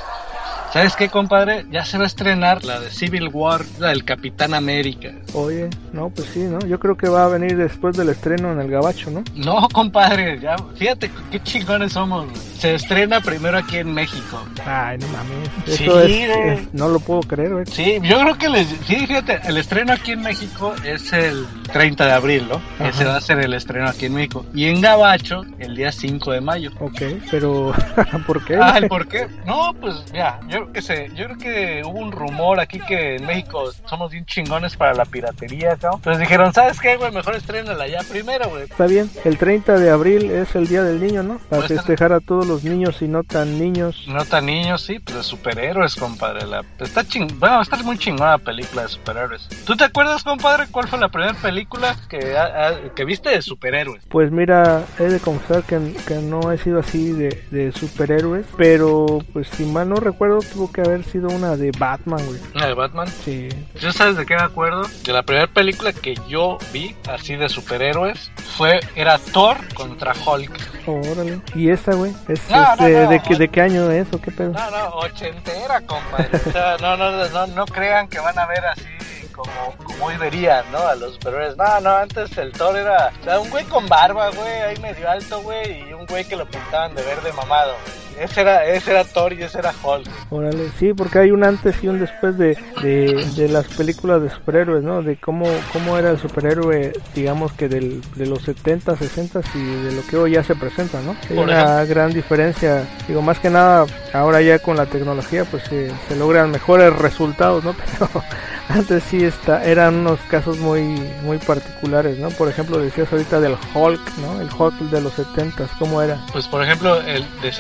¿Sabes 0.72 0.94
qué, 0.94 1.09
compadre? 1.09 1.66
Ya 1.72 1.85
se 1.85 1.98
va 1.98 2.04
a 2.04 2.06
estrenar 2.06 2.64
la 2.64 2.78
de 2.78 2.90
Civil 2.90 3.28
War, 3.33 3.62
la 3.80 3.88
del 3.88 4.04
Capitán 4.04 4.54
América. 4.54 5.11
Oye, 5.35 5.68
no, 5.92 6.11
pues 6.11 6.28
sí, 6.33 6.40
¿no? 6.40 6.61
Yo 6.61 6.78
creo 6.78 6.96
que 6.96 7.09
va 7.09 7.24
a 7.24 7.28
venir 7.28 7.56
después 7.56 7.96
del 7.96 8.09
estreno 8.09 8.52
en 8.52 8.61
el 8.61 8.70
Gabacho, 8.70 9.11
¿no? 9.11 9.24
No, 9.35 9.66
compadre, 9.72 10.38
ya, 10.38 10.54
fíjate 10.76 11.11
qué 11.33 11.42
chingones 11.42 11.92
somos. 11.94 12.26
Se 12.59 12.74
estrena 12.76 13.20
primero 13.20 13.59
aquí 13.59 13.78
en 13.78 13.92
México. 13.92 14.40
Ay, 14.64 14.98
no 14.98 15.09
mames. 15.09 15.48
Sí, 15.66 15.87
es, 15.88 16.37
es- 16.61 16.74
no 16.74 16.88
lo 16.88 17.00
puedo 17.00 17.20
creer, 17.22 17.52
güey. 17.52 17.66
Sí, 17.66 17.98
yo 18.02 18.20
creo 18.20 18.38
que 18.38 18.48
les. 18.48 18.68
Sí, 18.87 19.06
fíjate, 19.06 19.40
el 19.46 19.56
estreno 19.56 19.92
aquí 19.92 20.12
en 20.12 20.20
México 20.22 20.72
es 20.85 21.12
el 21.12 21.46
30 21.72 22.06
de 22.06 22.12
abril, 22.12 22.46
¿no? 22.48 22.56
Ajá. 22.78 22.90
Ese 22.90 23.04
va 23.06 23.16
a 23.16 23.20
ser 23.20 23.40
el 23.40 23.54
estreno 23.54 23.88
aquí 23.88 24.06
en 24.06 24.14
México. 24.14 24.44
Y 24.54 24.66
en 24.66 24.80
Gabacho, 24.80 25.42
el 25.59 25.74
día 25.74 25.90
5 25.90 26.30
de 26.33 26.40
mayo. 26.42 26.70
Ok, 26.78 27.00
pero 27.30 27.72
¿por 28.26 28.44
qué? 28.44 28.56
Ah, 28.61 28.76
¿el 28.78 28.88
por 28.88 29.09
qué? 29.09 29.26
No, 29.46 29.72
pues 29.80 29.96
ya, 30.12 30.38
yo 30.48 30.60
creo 30.62 30.73
que 30.73 30.83
se, 30.83 31.09
yo 31.14 31.25
creo 31.27 31.38
que 31.38 31.83
hubo 31.85 31.99
un 31.99 32.12
rumor 32.12 32.61
aquí 32.61 32.79
que 32.81 33.16
en 33.16 33.27
México 33.27 33.70
somos 33.87 34.11
bien 34.11 34.25
chingones 34.27 34.77
para 34.77 34.94
la 34.94 35.05
piratería, 35.05 35.77
¿no? 35.83 35.94
Entonces 35.96 36.20
dijeron, 36.20 36.53
¿sabes 36.53 36.79
qué, 36.81 36.96
güey? 36.96 37.11
Mejor 37.12 37.35
estrénala 37.37 37.87
ya 37.88 38.01
primero, 38.09 38.49
güey. 38.51 38.62
Está 38.64 38.87
bien, 38.87 39.11
el 39.25 39.38
30 39.38 39.79
de 39.79 39.90
abril 39.90 40.31
es 40.31 40.55
el 40.55 40.66
Día 40.68 40.83
del 40.83 41.01
Niño, 41.01 41.23
¿no? 41.23 41.38
Para 41.49 41.62
Pues, 41.66 41.73
festejar 41.79 42.12
a 42.12 42.20
todos 42.20 42.46
los 42.46 42.64
niños 42.64 43.03
y 43.03 43.09
no 43.09 43.23
tan 43.25 43.59
niños. 43.59 44.05
No 44.09 44.25
tan 44.25 44.46
niños, 44.46 44.83
sí, 44.83 44.99
pues 44.99 45.16
de 45.18 45.23
superhéroes, 45.23 45.96
compadre. 45.96 46.46
La, 46.46 46.64
está 46.79 47.05
ching, 47.05 47.38
bueno, 47.38 47.61
está 47.62 47.77
muy 47.83 47.99
chingona 47.99 48.33
la 48.33 48.38
película 48.38 48.83
de 48.83 48.88
superhéroes. 48.88 49.49
¿Tú 49.64 49.77
te 49.77 49.85
acuerdas, 49.85 50.23
compadre, 50.25 50.66
cuál 50.70 50.88
fue 50.88 50.99
la 50.99 51.09
primera 51.09 51.35
película 51.35 51.96
que, 52.09 52.37
ha- 52.37 52.68
ha- 52.68 52.94
que 52.94 53.05
viste 53.05 53.31
de 53.31 53.42
superhéroes? 53.42 54.05
Pues 54.09 54.31
mira, 54.31 54.85
he 54.99 55.05
de 55.05 55.20
confesar 55.20 55.62
que, 55.64 55.94
que 56.07 56.14
no 56.16 56.53
he 56.53 56.59
sido 56.59 56.81
así 56.81 57.12
de, 57.12 57.42
de 57.51 57.73
superhéroes, 57.73 58.46
pero 58.57 59.07
pues 59.33 59.49
si 59.49 59.64
mal 59.64 59.88
no 59.88 59.96
recuerdo 59.96 60.40
tuvo 60.53 60.71
que 60.71 60.81
haber 60.81 61.05
sido 61.05 61.29
una 61.29 61.57
de 61.57 61.71
Batman, 61.79 62.25
güey. 62.27 62.41
¿La 62.55 62.67
de 62.67 62.75
Batman? 62.75 63.09
Sí, 63.25 63.49
¿Yo 63.81 63.93
sabes 63.93 64.17
de 64.17 64.27
qué 64.27 64.35
me 64.35 64.43
acuerdo? 64.43 64.83
De 65.05 65.13
la 65.13 65.23
primera 65.23 65.47
película 65.47 65.93
que 65.93 66.15
yo 66.29 66.59
vi, 66.73 66.95
así 67.09 67.37
de 67.37 67.49
superhéroes, 67.49 68.31
fue, 68.57 68.81
era 68.95 69.19
Thor 69.19 69.57
contra 69.75 70.13
Hulk. 70.13 70.51
órale. 70.87 71.41
¿Y 71.55 71.71
esa, 71.71 71.95
güey? 71.95 72.13
¿Es, 72.29 72.51
No, 72.51 72.73
este, 72.73 72.93
no, 72.93 73.05
no, 73.05 73.11
¿de, 73.11 73.21
qué. 73.21 73.37
¿De 73.37 73.49
qué 73.49 73.61
año 73.61 73.91
es 73.91 74.13
o 74.13 74.21
qué 74.21 74.31
pedo? 74.31 74.53
No, 74.53 74.71
no, 74.71 74.89
ochentera, 74.97 75.81
compadre. 75.83 76.31
O 76.47 76.53
sea, 76.53 76.77
no, 76.81 76.97
no, 76.97 77.29
no, 77.29 77.47
no 77.47 77.67
crean 77.67 78.09
que 78.09 78.19
van 78.19 78.39
a 78.39 78.47
ver 78.47 78.65
así 78.67 78.85
como, 79.33 79.75
como 79.85 80.07
hoy 80.07 80.17
verían, 80.17 80.65
¿no? 80.71 80.79
A 80.79 80.95
los 80.95 81.15
superhéroes. 81.15 81.57
No, 81.57 81.81
no, 81.81 81.97
antes 81.97 82.37
el 82.37 82.53
Thor 82.53 82.77
era 82.77 83.13
o 83.21 83.25
sea, 83.25 83.41
un 83.41 83.51
güey 83.51 83.65
con 83.65 83.89
barba, 83.89 84.31
güey, 84.31 84.61
ahí 84.63 84.77
medio 84.81 85.09
alto, 85.11 85.41
güey, 85.43 85.89
y 85.89 85.93
un 85.93 86.07
güey 86.07 86.25
que 86.25 86.37
lo 86.37 86.47
pintaban 86.47 86.95
de 86.95 87.03
verde 87.03 87.33
mamado. 87.33 87.75
Ese 88.18 88.40
era, 88.40 88.64
ese 88.66 88.90
era 88.90 89.05
Thor 89.05 89.33
y 89.33 89.42
ese 89.42 89.59
era 89.59 89.73
Hulk. 89.83 90.09
Órale, 90.31 90.70
sí, 90.79 90.92
porque 90.92 91.18
hay 91.18 91.31
un 91.31 91.44
antes 91.44 91.83
y 91.83 91.88
un 91.88 92.01
después 92.01 92.37
de, 92.38 92.57
de, 92.83 93.25
de 93.37 93.49
las 93.49 93.66
películas 93.68 94.23
de 94.23 94.31
superhéroes, 94.31 94.83
¿no? 94.83 95.03
De 95.03 95.16
cómo, 95.16 95.46
cómo 95.73 95.96
era 95.96 96.11
el 96.11 96.18
superhéroe, 96.18 96.92
digamos 97.14 97.53
que 97.53 97.68
del, 97.68 98.01
de 98.16 98.27
los 98.27 98.42
70, 98.42 98.96
60 98.96 99.40
y 99.55 99.85
de 99.85 99.92
lo 99.92 100.03
que 100.07 100.16
hoy 100.16 100.33
ya 100.33 100.44
se 100.44 100.55
presenta, 100.55 101.01
¿no? 101.03 101.16
Hay 101.29 101.38
una 101.38 101.85
gran 101.85 102.12
diferencia, 102.12 102.87
digo, 103.07 103.23
más 103.23 103.38
que 103.38 103.51
nada, 103.51 103.87
ahora 104.12 104.40
ya 104.40 104.59
con 104.59 104.77
la 104.77 104.87
tecnología, 104.87 105.44
pues 105.44 105.64
se, 105.64 105.90
se 106.09 106.16
logran 106.16 106.51
mejores 106.51 106.92
resultados, 106.94 107.64
¿no? 107.64 107.75
Pero 107.99 108.25
antes 108.68 109.03
sí 109.05 109.25
está, 109.25 109.64
eran 109.64 109.96
unos 109.96 110.20
casos 110.31 110.59
muy, 110.59 110.83
muy 111.23 111.38
particulares, 111.38 112.18
¿no? 112.18 112.29
Por 112.31 112.49
ejemplo, 112.49 112.79
decías 112.79 113.12
ahorita 113.12 113.40
del 113.40 113.57
Hulk, 113.75 114.01
¿no? 114.18 114.40
El 114.40 114.49
Hulk 114.57 114.75
de 114.90 115.01
los 115.01 115.12
70, 115.14 115.68
¿cómo 115.79 116.01
era? 116.03 116.18
Pues 116.33 116.46
por 116.46 116.62
ejemplo, 116.62 117.01
el 117.01 117.25
de 117.40 117.53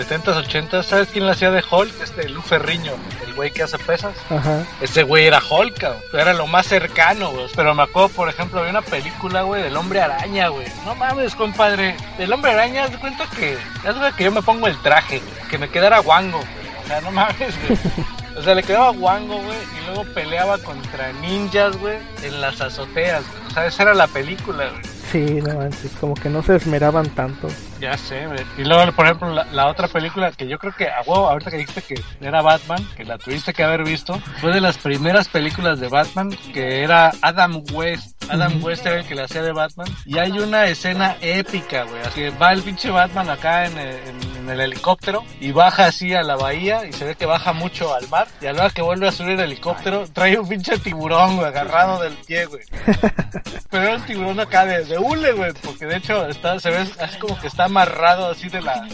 70s, 0.44 0.70
80s, 0.70 0.82
¿sabes 0.84 1.08
quién 1.12 1.26
la 1.26 1.32
hacía 1.32 1.50
de 1.50 1.62
Hulk? 1.68 1.92
Este 2.02 2.28
Lu 2.28 2.40
Ferriño, 2.42 2.92
el 3.26 3.34
güey 3.34 3.50
que 3.50 3.62
hace 3.62 3.78
pesas. 3.78 4.14
Ajá, 4.30 4.64
Ese 4.80 5.02
güey 5.02 5.26
era 5.26 5.40
Hulk, 5.40 5.78
cabrón. 5.78 6.02
Era 6.12 6.32
lo 6.34 6.46
más 6.46 6.66
cercano, 6.66 7.30
güey. 7.30 7.46
Pero 7.54 7.74
me 7.74 7.82
acuerdo, 7.82 8.08
por 8.10 8.28
ejemplo, 8.28 8.58
había 8.60 8.70
una 8.70 8.82
película, 8.82 9.42
güey, 9.42 9.62
del 9.62 9.76
hombre 9.76 10.00
araña, 10.00 10.48
güey. 10.48 10.66
No 10.84 10.94
mames, 10.94 11.34
compadre. 11.34 11.96
Del 12.18 12.32
hombre 12.32 12.52
araña, 12.52 12.84
haz 12.84 12.92
de 12.92 12.98
cuenta 12.98 13.26
que. 13.36 13.56
Haz 13.86 14.00
de 14.00 14.12
que 14.16 14.24
yo 14.24 14.32
me 14.32 14.42
pongo 14.42 14.66
el 14.66 14.76
traje, 14.82 15.18
güey. 15.20 15.48
Que 15.48 15.58
me 15.58 15.68
quedara 15.68 15.98
guango, 16.00 16.38
güey. 16.38 16.84
O 16.84 16.86
sea, 16.86 17.00
no 17.00 17.10
mames, 17.12 17.54
güey. 17.66 17.78
O 18.36 18.42
sea, 18.42 18.54
le 18.54 18.62
quedaba 18.62 18.90
guango, 18.90 19.36
güey. 19.42 19.58
Y 19.76 19.86
luego 19.86 20.04
peleaba 20.14 20.56
contra 20.58 21.12
ninjas, 21.14 21.76
güey. 21.76 21.98
En 22.22 22.40
las 22.40 22.60
azoteas. 22.60 23.22
O 23.48 23.50
sea, 23.50 23.66
esa 23.66 23.82
era 23.82 23.92
la 23.92 24.06
película, 24.06 24.70
güey. 24.70 24.82
sí, 25.10 25.40
no 25.42 25.58
manches, 25.58 25.90
como 26.00 26.14
que 26.14 26.28
no 26.30 26.40
se 26.42 26.54
esmeraban 26.56 27.08
tanto. 27.10 27.48
Ya 27.80 27.96
sé. 27.96 28.26
Y 28.58 28.64
luego, 28.64 28.92
por 28.92 29.06
ejemplo, 29.06 29.30
la, 29.30 29.44
la 29.44 29.66
otra 29.68 29.88
película 29.88 30.30
que 30.32 30.46
yo 30.46 30.58
creo 30.58 30.72
que, 30.74 30.88
a 30.88 31.00
huevo, 31.06 31.28
ahorita 31.30 31.50
que 31.50 31.56
dijiste 31.56 31.82
que 31.82 31.94
era 32.20 32.42
Batman, 32.42 32.86
que 32.96 33.04
la 33.04 33.16
tuviste 33.18 33.52
que 33.54 33.62
haber 33.64 33.84
visto, 33.84 34.20
fue 34.40 34.52
de 34.52 34.60
las 34.60 34.76
primeras 34.78 35.28
películas 35.28 35.80
de 35.80 35.88
Batman, 35.88 36.30
que 36.52 36.82
era 36.82 37.10
Adam 37.22 37.62
West. 37.72 38.22
Adam 38.30 38.62
West 38.62 38.84
era 38.86 39.00
el 39.00 39.06
que 39.06 39.14
le 39.14 39.22
hacía 39.24 39.42
de 39.42 39.52
Batman. 39.52 39.88
Y 40.04 40.18
hay 40.18 40.32
una 40.38 40.66
escena 40.66 41.16
épica, 41.20 41.84
güey. 41.84 42.00
Así 42.02 42.20
que 42.20 42.30
va 42.30 42.52
el 42.52 42.62
pinche 42.62 42.90
Batman 42.90 43.28
acá 43.30 43.64
en 43.66 43.78
el, 43.78 43.88
en- 44.08 44.30
en 44.40 44.48
el 44.50 44.60
helicóptero 44.60 45.22
y 45.38 45.52
baja 45.52 45.86
así 45.86 46.14
a 46.14 46.22
la 46.22 46.34
bahía 46.36 46.86
y 46.86 46.92
se 46.94 47.04
ve 47.04 47.14
que 47.14 47.26
baja 47.26 47.52
mucho 47.52 47.94
al 47.94 48.08
mar. 48.08 48.26
Y 48.40 48.46
a 48.46 48.52
la 48.52 48.64
hora 48.64 48.70
que 48.74 48.80
vuelve 48.82 49.06
a 49.08 49.12
subir 49.12 49.32
el 49.32 49.40
helicóptero, 49.40 50.06
trae 50.12 50.38
un 50.38 50.48
pinche 50.48 50.78
tiburón, 50.78 51.36
güey, 51.36 51.48
agarrado 51.48 52.00
del 52.02 52.14
pie, 52.26 52.46
güey. 52.46 52.62
Pero 53.70 53.82
era 53.84 53.96
un 53.96 54.02
tiburón 54.02 54.40
acá 54.40 54.64
de, 54.64 54.84
de 54.84 54.98
hule, 54.98 55.32
güey, 55.32 55.52
porque 55.62 55.86
de 55.86 55.96
hecho 55.96 56.26
está, 56.26 56.58
se 56.58 56.70
ve 56.70 56.78
así 57.00 57.18
como 57.18 57.38
que 57.38 57.46
está 57.46 57.68
amarrado 57.70 58.30
así 58.30 58.48
de 58.48 58.60
la, 58.60 58.86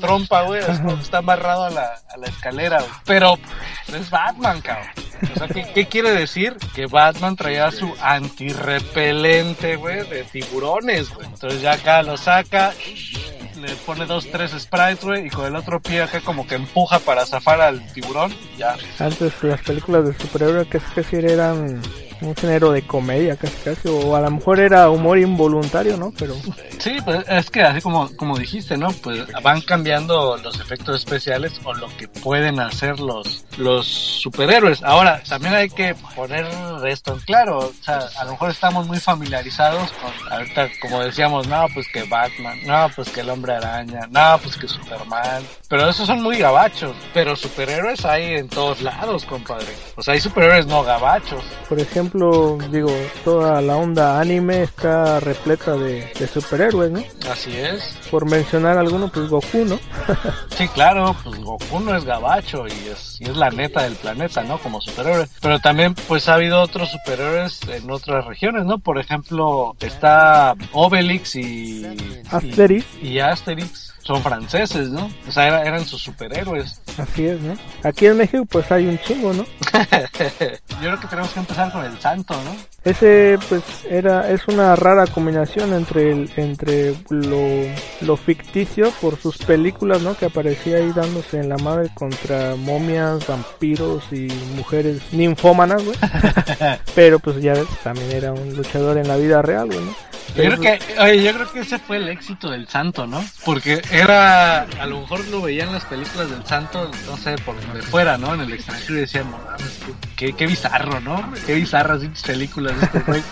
trompa, 0.00 0.42
güey, 0.42 0.60
que 0.64 1.00
está 1.00 1.18
amarrado 1.18 1.64
a 1.64 1.70
la, 1.70 1.92
a 2.12 2.16
la 2.16 2.26
escalera. 2.26 2.82
Pero 3.04 3.38
es 3.92 4.10
Batman, 4.10 4.60
cabrón. 4.60 4.88
O 5.34 5.38
sea, 5.38 5.48
¿qué, 5.48 5.64
qué 5.72 5.86
quiere 5.86 6.10
decir? 6.10 6.56
Que 6.74 6.86
Batman 6.86 7.36
traía 7.36 7.70
su 7.70 7.94
antirrepelente, 8.00 9.76
güey, 9.76 10.08
de 10.08 10.24
tiburones, 10.24 11.10
güey. 11.14 11.26
Entonces 11.26 11.60
ya 11.60 11.72
acá 11.74 12.02
lo 12.02 12.16
saca, 12.16 12.72
le 13.60 13.74
pone 13.86 14.06
dos, 14.06 14.28
tres 14.30 14.52
sprites, 14.58 15.04
güey, 15.04 15.26
y 15.26 15.30
con 15.30 15.46
el 15.46 15.54
otro 15.54 15.80
pie 15.80 16.02
acá 16.02 16.20
como 16.20 16.46
que 16.46 16.56
empuja 16.56 16.98
para 16.98 17.24
zafar 17.26 17.60
al 17.60 17.86
tiburón, 17.92 18.34
ya. 18.58 18.76
Antes 18.98 19.32
las 19.42 19.60
películas 19.60 20.06
de 20.06 20.18
superhéroes 20.18 20.68
casi 20.68 20.86
casi 20.94 21.16
eran 21.16 21.80
un 22.22 22.36
género 22.36 22.72
de 22.72 22.86
comedia 22.86 23.36
casi 23.36 23.56
casi, 23.64 23.88
o 23.88 24.16
a 24.16 24.20
lo 24.20 24.30
mejor 24.30 24.60
era 24.60 24.88
humor 24.90 25.18
involuntario, 25.18 25.96
¿no? 25.96 26.12
Pero 26.18 26.34
Sí, 26.78 26.96
pues 27.04 27.24
es 27.28 27.50
que 27.50 27.62
así 27.62 27.80
como, 27.80 28.14
como 28.16 28.38
dijiste, 28.38 28.76
¿no? 28.76 28.90
Pues 28.90 29.24
van 29.42 29.60
cambiando 29.60 30.36
los 30.38 30.60
efectos 30.60 30.96
especiales 30.96 31.60
o 31.64 31.74
lo 31.74 31.88
que 31.96 32.08
pueden 32.08 32.60
hacer 32.60 32.98
los, 33.00 33.44
los 33.56 33.86
superhéroes. 33.86 34.82
Ahora, 34.82 35.22
también 35.28 35.54
hay 35.54 35.68
que 35.68 35.94
poner 36.14 36.46
esto 36.86 37.14
en 37.14 37.20
claro. 37.20 37.58
O 37.58 37.72
sea, 37.84 38.00
a 38.18 38.24
lo 38.24 38.32
mejor 38.32 38.50
estamos 38.50 38.86
muy 38.86 38.98
familiarizados 38.98 39.90
con, 39.92 40.32
ahorita, 40.32 40.68
como 40.80 41.00
decíamos, 41.00 41.46
no, 41.46 41.66
pues 41.74 41.86
que 41.92 42.04
Batman, 42.04 42.58
no, 42.66 42.88
pues 42.94 43.08
que 43.10 43.20
el 43.20 43.30
hombre 43.30 43.54
araña, 43.54 44.08
no, 44.10 44.38
pues 44.42 44.56
que 44.56 44.68
Superman. 44.68 45.44
Pero 45.68 45.88
esos 45.88 46.06
son 46.06 46.22
muy 46.22 46.38
gabachos. 46.38 46.96
Pero 47.14 47.36
superhéroes 47.36 48.04
hay 48.04 48.34
en 48.34 48.48
todos 48.48 48.82
lados, 48.82 49.24
compadre. 49.24 49.72
O 49.96 50.02
sea, 50.02 50.14
hay 50.14 50.20
superhéroes 50.20 50.66
no 50.66 50.82
gabachos. 50.82 51.44
por 51.68 51.78
ejemplo, 51.78 52.11
digo, 52.70 52.90
toda 53.24 53.60
la 53.60 53.76
onda 53.76 54.20
anime 54.20 54.62
está 54.62 55.20
repleta 55.20 55.76
de, 55.76 56.12
de 56.18 56.26
superhéroes, 56.26 56.90
¿no? 56.90 57.02
Así 57.30 57.56
es. 57.56 58.01
Por 58.12 58.26
mencionar 58.30 58.76
alguno, 58.76 59.08
pues 59.08 59.28
Goku, 59.30 59.64
¿no? 59.64 59.80
Sí, 60.56 60.68
claro, 60.68 61.16
pues 61.24 61.38
Goku 61.40 61.80
no 61.80 61.96
es 61.96 62.04
gabacho 62.04 62.66
y 62.68 62.88
es, 62.90 63.16
y 63.20 63.24
es 63.24 63.36
la 63.36 63.48
neta 63.50 63.82
del 63.84 63.94
planeta, 63.96 64.42
¿no? 64.44 64.58
Como 64.58 64.80
superhéroe. 64.82 65.26
Pero 65.40 65.58
también, 65.60 65.94
pues 65.94 66.28
ha 66.28 66.34
habido 66.34 66.60
otros 66.60 66.90
superhéroes 66.90 67.60
en 67.68 67.90
otras 67.90 68.26
regiones, 68.26 68.66
¿no? 68.66 68.78
Por 68.78 68.98
ejemplo, 69.00 69.74
está 69.80 70.54
Obelix 70.72 71.34
y... 71.36 71.86
Asterix. 72.30 72.84
Y, 73.00 73.08
y 73.08 73.18
Asterix. 73.20 73.88
Son 74.02 74.20
franceses, 74.20 74.88
¿no? 74.90 75.08
O 75.28 75.30
sea, 75.32 75.46
era- 75.46 75.62
eran 75.62 75.84
sus 75.86 76.02
superhéroes. 76.02 76.82
Así 76.98 77.24
es, 77.24 77.40
¿no? 77.40 77.54
Aquí 77.84 78.06
en 78.06 78.16
México 78.18 78.44
pues 78.44 78.70
hay 78.72 78.86
un 78.86 78.98
chingo, 78.98 79.32
¿no? 79.32 79.44
Yo 79.72 80.78
creo 80.80 81.00
que 81.00 81.06
tenemos 81.06 81.30
que 81.32 81.40
empezar 81.40 81.72
con 81.72 81.84
el 81.84 81.98
santo, 82.00 82.34
¿no? 82.44 82.54
Ese 82.84 83.38
pues 83.48 83.62
era 83.88 84.30
es 84.30 84.48
una 84.48 84.74
rara 84.74 85.06
combinación 85.06 85.72
entre 85.72 86.10
el, 86.10 86.30
entre 86.36 86.94
lo, 87.10 87.46
lo 88.00 88.16
ficticio 88.16 88.90
por 89.00 89.16
sus 89.16 89.38
películas, 89.38 90.02
¿no? 90.02 90.16
Que 90.16 90.26
aparecía 90.26 90.78
ahí 90.78 90.92
dándose 90.92 91.38
en 91.38 91.48
la 91.48 91.58
madre 91.58 91.90
contra 91.94 92.56
momias, 92.56 93.24
vampiros 93.26 94.02
y 94.12 94.26
mujeres 94.56 95.00
ninfómanas, 95.12 95.84
güey. 95.84 95.96
Pero 96.94 97.20
pues 97.20 97.40
ya 97.40 97.52
ves, 97.52 97.68
también 97.84 98.10
era 98.10 98.32
un 98.32 98.56
luchador 98.56 98.98
en 98.98 99.06
la 99.06 99.16
vida 99.16 99.42
real, 99.42 99.68
güey, 99.68 99.80
¿no? 99.80 99.94
Yo 100.34 100.44
creo 100.44 100.60
que, 100.60 100.78
oye, 100.98 101.22
yo 101.22 101.34
creo 101.34 101.52
que 101.52 101.60
ese 101.60 101.78
fue 101.78 101.96
el 101.98 102.08
éxito 102.08 102.50
del 102.50 102.66
santo, 102.68 103.06
¿no? 103.06 103.24
Porque 103.44 103.82
era, 103.90 104.62
a 104.62 104.86
lo 104.86 105.00
mejor 105.00 105.26
lo 105.28 105.42
veían 105.42 105.72
las 105.72 105.84
películas 105.84 106.30
del 106.30 106.44
santo, 106.46 106.90
no 107.06 107.16
sé, 107.16 107.36
por 107.44 107.60
donde 107.60 107.82
fuera, 107.82 108.16
¿no? 108.16 108.34
En 108.34 108.40
el 108.40 108.52
extranjero 108.52 108.94
y 108.94 109.00
decían, 109.00 109.30
no 109.30 109.38
mames, 109.38 109.78
qué, 110.16 110.32
qué 110.32 110.46
bizarro, 110.46 111.00
¿no? 111.00 111.32
Qué 111.46 111.54
bizarras 111.54 112.02
esas 112.02 112.22
películas 112.22 112.74
este 112.82 113.00
güey. 113.00 113.22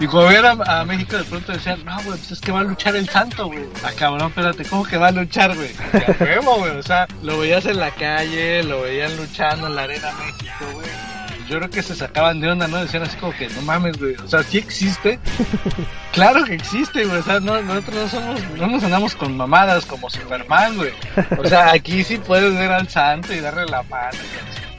Y 0.00 0.06
cuando 0.06 0.28
veían 0.30 0.60
a, 0.66 0.80
a 0.80 0.84
México 0.84 1.16
de 1.16 1.24
pronto 1.24 1.52
decían, 1.52 1.84
no, 1.84 1.94
güey, 2.02 2.18
pues 2.18 2.32
es 2.32 2.40
que 2.40 2.52
va 2.52 2.60
a 2.60 2.64
luchar 2.64 2.96
el 2.96 3.08
santo, 3.08 3.46
güey. 3.46 3.64
Ah, 3.84 3.92
cabrón, 3.96 4.28
espérate, 4.28 4.64
¿cómo 4.64 4.84
que 4.84 4.96
va 4.96 5.08
a 5.08 5.12
luchar, 5.12 5.54
güey? 5.54 5.70
Güey, 6.18 6.76
o 6.76 6.82
sea, 6.82 7.06
lo 7.22 7.38
veías 7.38 7.64
en 7.66 7.78
la 7.78 7.90
calle, 7.92 8.62
lo 8.64 8.82
veían 8.82 9.16
luchando 9.16 9.68
en 9.68 9.76
la 9.76 9.82
arena 9.82 10.10
México, 10.12 10.66
güey. 10.72 10.81
Yo 11.52 11.58
creo 11.58 11.68
que 11.68 11.82
se 11.82 11.94
sacaban 11.94 12.40
de 12.40 12.50
onda, 12.50 12.66
¿no? 12.66 12.78
Decían 12.78 13.02
así 13.02 13.14
como 13.18 13.34
que, 13.34 13.46
no 13.50 13.60
mames, 13.60 13.98
güey, 13.98 14.14
o 14.14 14.26
sea, 14.26 14.42
sí 14.42 14.56
existe. 14.56 15.18
Claro 16.12 16.44
que 16.44 16.52
existe, 16.52 17.06
güey. 17.06 17.20
O 17.20 17.22
sea, 17.22 17.40
no, 17.40 17.62
nosotros 17.62 17.96
no 17.96 18.08
somos, 18.08 18.40
no 18.58 18.66
nos 18.66 18.84
andamos 18.84 19.14
con 19.14 19.34
mamadas 19.34 19.86
como 19.86 20.10
Superman, 20.10 20.76
güey. 20.76 20.92
O 21.38 21.48
sea, 21.48 21.72
aquí 21.72 22.04
sí 22.04 22.18
puedes 22.18 22.54
ver 22.54 22.70
al 22.70 22.86
santo 22.86 23.32
y 23.32 23.40
darle 23.40 23.64
la 23.64 23.82
mano. 23.84 24.18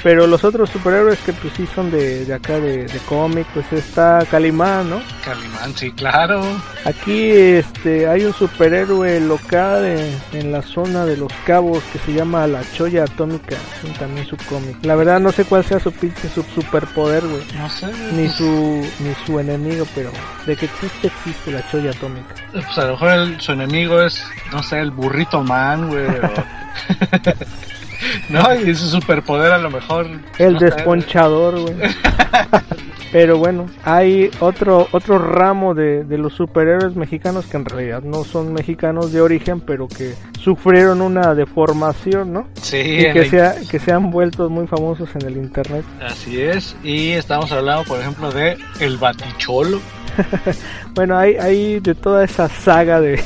Pero 0.03 0.27
los 0.27 0.43
otros 0.43 0.69
superhéroes 0.69 1.17
que 1.19 1.31
pues 1.31 1.53
sí 1.55 1.65
son 1.73 1.89
de, 1.89 2.25
de 2.25 2.33
acá 2.33 2.59
de, 2.59 2.85
de 2.85 2.99
cómic, 3.07 3.47
pues 3.53 3.71
está 3.71 4.25
Calimán, 4.29 4.89
¿no? 4.89 5.01
Calimán, 5.23 5.73
sí, 5.77 5.91
claro. 5.93 6.43
Aquí 6.83 7.29
este 7.31 8.05
hay 8.09 8.25
un 8.25 8.33
superhéroe 8.33 9.21
local 9.21 9.85
en, 9.85 10.21
en 10.33 10.51
la 10.51 10.61
zona 10.61 11.05
de 11.05 11.15
los 11.15 11.31
cabos 11.45 11.81
que 11.93 11.99
se 11.99 12.11
llama 12.13 12.45
la 12.47 12.61
Choya 12.73 13.03
Atómica, 13.05 13.55
es 13.55 13.97
también 13.97 14.27
su 14.27 14.35
cómic. 14.49 14.75
La 14.83 14.95
verdad 14.95 15.21
no 15.21 15.31
sé 15.31 15.45
cuál 15.45 15.63
sea 15.63 15.79
su 15.79 15.91
pinche 15.93 16.27
su 16.27 16.43
superpoder, 16.43 17.23
güey. 17.25 17.43
No 17.57 17.69
sé. 17.69 17.87
Ni 18.11 18.27
su 18.27 18.85
ni 18.99 19.13
su 19.25 19.39
enemigo, 19.39 19.87
pero 19.95 20.11
de 20.45 20.57
que 20.57 20.65
existe 20.65 21.07
existe 21.07 21.51
la 21.51 21.65
Choya 21.71 21.91
Atómica. 21.91 22.35
Pues 22.51 22.77
a 22.77 22.85
lo 22.87 22.91
mejor 22.91 23.09
el- 23.11 23.39
su 23.39 23.53
enemigo 23.53 24.01
es, 24.01 24.21
no 24.51 24.61
sé, 24.63 24.79
el 24.81 24.91
burrito 24.91 25.41
man, 25.41 25.87
güey. 25.87 26.07
o- 26.07 26.43
no, 28.29 28.53
y 28.55 28.73
su 28.75 28.87
superpoder 28.89 29.51
a 29.51 29.57
lo 29.57 29.69
mejor. 29.69 30.07
El 30.37 30.53
no 30.53 30.59
desponchador, 30.59 31.59
güey. 31.59 31.75
Pero 33.11 33.37
bueno, 33.37 33.67
hay 33.83 34.31
otro 34.39 34.87
otro 34.91 35.19
ramo 35.19 35.75
de, 35.75 36.03
de 36.03 36.17
los 36.17 36.33
superhéroes 36.33 36.95
mexicanos 36.95 37.45
que 37.45 37.57
en 37.57 37.65
realidad 37.65 38.01
no 38.01 38.23
son 38.23 38.53
mexicanos 38.53 39.11
de 39.13 39.21
origen, 39.21 39.59
pero 39.61 39.87
que 39.87 40.15
sufrieron 40.39 40.99
una 40.99 41.35
deformación, 41.35 42.33
¿no? 42.33 42.47
Sí, 42.59 42.77
Y 42.77 43.11
que 43.13 43.19
el- 43.19 43.29
se, 43.29 43.41
ha- 43.43 43.55
que 43.69 43.77
se 43.77 43.91
han 43.91 44.09
vuelto 44.09 44.49
muy 44.49 44.65
famosos 44.65 45.09
en 45.15 45.27
el 45.27 45.37
internet. 45.37 45.85
así 46.03 46.41
es. 46.41 46.75
Y 46.83 47.11
estamos 47.11 47.51
hablando, 47.51 47.83
por 47.83 47.99
ejemplo, 47.99 48.31
de 48.31 48.57
El 48.79 48.97
Baticholo. 48.97 49.79
Bueno, 50.95 51.17
hay, 51.17 51.35
hay 51.37 51.79
de 51.79 51.95
toda 51.95 52.23
esa 52.23 52.47
saga 52.47 53.01
de, 53.01 53.19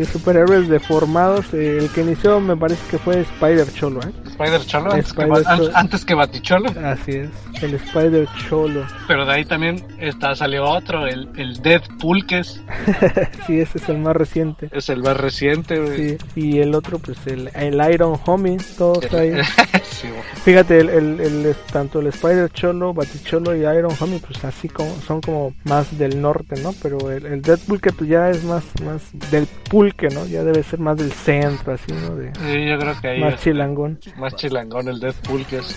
de 0.00 0.06
superhéroes 0.06 0.68
deformados. 0.68 1.52
eh, 1.52 1.76
el 1.78 1.90
que 1.90 2.00
inició 2.00 2.40
me 2.40 2.56
parece 2.56 2.80
que 2.90 2.98
fue 2.98 3.20
Spider 3.20 3.70
Cholo, 3.72 4.00
¿eh? 4.00 4.12
Spider 4.28 4.64
Cholo, 4.64 4.92
antes, 4.92 5.12
que, 5.12 5.22
Spider 5.22 5.44
Cholo. 5.44 5.70
antes 5.74 6.04
que 6.06 6.14
Baticholo. 6.14 6.70
Así 6.84 7.10
es, 7.12 7.30
el 7.62 7.74
Spider 7.74 8.26
Cholo. 8.48 8.84
Pero 9.06 9.24
de 9.26 9.32
ahí 9.32 9.44
también 9.44 9.84
está, 9.98 10.34
salió 10.34 10.64
otro, 10.64 11.06
el, 11.06 11.28
el 11.36 11.60
Deadpool, 11.62 12.26
que 12.26 12.38
es, 12.40 12.62
sí, 13.46 13.60
ese 13.60 13.78
es 13.78 13.88
el 13.88 13.98
más 13.98 14.16
reciente. 14.16 14.68
es 14.72 14.88
el 14.88 15.02
más 15.02 15.16
reciente, 15.16 15.78
güey. 15.78 16.10
Sí, 16.10 16.18
y 16.36 16.58
el 16.58 16.74
otro, 16.74 16.98
pues 16.98 17.18
el, 17.26 17.50
el 17.54 17.92
Iron 17.92 18.18
Homie, 18.26 18.56
todos 18.78 19.12
ahí. 19.14 19.32
Sí, 19.82 20.08
güey. 20.08 20.22
Fíjate, 20.44 20.80
el, 20.80 20.88
el, 20.88 21.20
el- 21.20 21.54
tanto 21.72 22.00
el 22.00 22.06
Spider 22.06 22.50
Cholo, 22.50 22.94
Baticholo 22.94 23.54
y 23.54 23.60
Iron 23.60 23.92
Homie, 24.00 24.18
pues 24.20 24.42
así 24.44 24.68
como 24.68 24.90
son 25.06 25.20
como 25.20 25.52
más 25.64 25.98
del 25.98 26.20
norte, 26.22 26.60
¿no? 26.62 26.72
Pero 26.82 27.10
el, 27.10 27.26
el 27.26 27.42
Deadpool 27.42 27.80
que 27.82 27.92
pues 27.92 28.08
ya 28.08 28.30
es 28.30 28.42
más, 28.44 28.64
más 28.82 29.02
del 29.30 29.46
pulque, 29.68 30.08
¿no? 30.08 30.26
Ya 30.26 30.42
debe 30.42 30.62
ser 30.62 30.78
más 30.80 30.96
del 30.96 31.12
centro, 31.12 31.74
así, 31.74 31.92
¿no? 31.92 32.14
De, 32.16 32.32
Sí, 32.34 32.66
yo 32.68 32.78
creo 32.78 33.00
que 33.00 33.08
ahí 33.08 33.20
más 33.20 33.34
es 33.34 33.40
chilangón. 33.40 33.98
más 34.16 34.34
chilangón 34.36 34.88
el 34.88 35.00
Deadpool, 35.00 35.44
que 35.44 35.58
es. 35.58 35.66
Sí. 35.66 35.76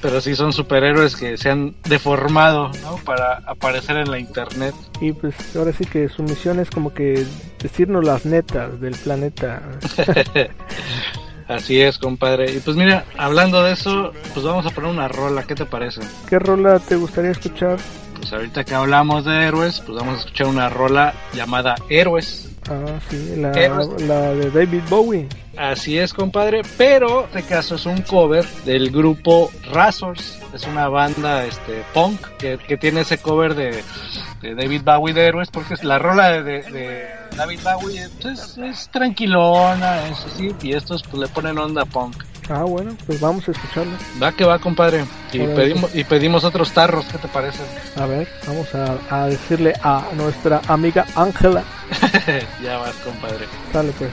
Pero 0.00 0.20
sí 0.20 0.34
son 0.34 0.52
superhéroes 0.52 1.16
que 1.16 1.36
se 1.36 1.50
han 1.50 1.74
deformado, 1.84 2.70
¿no? 2.82 2.96
Para 3.04 3.42
aparecer 3.46 3.96
en 3.96 4.10
la 4.10 4.18
internet. 4.18 4.74
Y 5.00 5.12
pues 5.12 5.34
ahora 5.56 5.72
sí 5.72 5.84
que 5.84 6.08
su 6.08 6.22
misión 6.22 6.60
es 6.60 6.70
como 6.70 6.92
que 6.92 7.26
decirnos 7.58 8.04
las 8.04 8.24
netas 8.24 8.80
del 8.80 8.94
planeta. 8.94 9.62
Así 11.48 11.80
es, 11.80 11.98
compadre. 11.98 12.52
Y 12.52 12.60
pues 12.60 12.76
mira, 12.76 13.04
hablando 13.18 13.62
de 13.64 13.72
eso, 13.72 14.12
pues 14.34 14.46
vamos 14.46 14.66
a 14.66 14.70
poner 14.70 14.90
una 14.90 15.08
rola, 15.08 15.42
¿qué 15.42 15.56
te 15.56 15.66
parece? 15.66 16.00
¿Qué 16.28 16.38
rola 16.38 16.78
te 16.78 16.94
gustaría 16.94 17.32
escuchar? 17.32 17.78
Pues 18.20 18.32
ahorita 18.32 18.64
que 18.64 18.74
hablamos 18.74 19.24
de 19.24 19.44
héroes, 19.46 19.80
pues 19.80 19.98
vamos 19.98 20.16
a 20.16 20.18
escuchar 20.20 20.46
una 20.46 20.68
rola 20.68 21.14
llamada 21.32 21.74
Héroes. 21.88 22.48
Ah, 22.68 23.00
sí, 23.08 23.34
la, 23.36 23.50
de 24.34 24.50
David 24.50 24.82
Bowie. 24.88 25.26
Así 25.56 25.98
es, 25.98 26.12
compadre, 26.14 26.60
pero 26.76 27.24
este 27.24 27.42
caso 27.42 27.74
es 27.76 27.86
un 27.86 28.02
cover 28.02 28.46
del 28.64 28.90
grupo 28.90 29.50
Razors. 29.72 30.38
Es 30.54 30.66
una 30.66 30.88
banda 30.88 31.44
este 31.46 31.82
punk 31.94 32.20
que, 32.38 32.58
que 32.58 32.76
tiene 32.76 33.00
ese 33.00 33.18
cover 33.18 33.54
de, 33.54 33.82
de 34.42 34.54
David 34.54 34.82
Bowie 34.84 35.14
de 35.14 35.26
Héroes, 35.26 35.48
porque 35.50 35.74
es 35.74 35.82
la 35.84 35.98
rola 35.98 36.28
de, 36.30 36.42
de- 36.42 36.62
de 36.70 37.04
David 37.36 37.60
Bowie 37.64 38.08
pues, 38.20 38.58
es 38.58 38.88
tranquilona, 38.90 40.06
es 40.08 40.24
así, 40.26 40.54
y 40.62 40.72
estos 40.72 41.02
pues 41.02 41.14
le 41.22 41.28
ponen 41.28 41.56
onda 41.58 41.84
punk. 41.84 42.22
Ah, 42.50 42.64
bueno, 42.64 42.96
pues 43.06 43.20
vamos 43.20 43.48
a 43.48 43.52
escucharlo. 43.52 43.92
Va 44.20 44.32
que 44.32 44.44
va, 44.44 44.58
compadre. 44.58 45.04
Y 45.32 45.38
pedimos, 45.38 45.94
y 45.94 46.02
pedimos 46.02 46.42
otros 46.42 46.72
tarros, 46.72 47.06
¿qué 47.06 47.18
te 47.18 47.28
parece? 47.28 47.62
A 47.96 48.06
ver, 48.06 48.26
vamos 48.46 48.74
a, 48.74 48.98
a 49.08 49.26
decirle 49.28 49.72
a 49.82 50.04
nuestra 50.16 50.60
amiga 50.66 51.06
Ángela. 51.14 51.62
ya 52.62 52.78
vas, 52.78 52.94
compadre. 52.96 53.46
Sale 53.72 53.92
pues. 53.92 54.10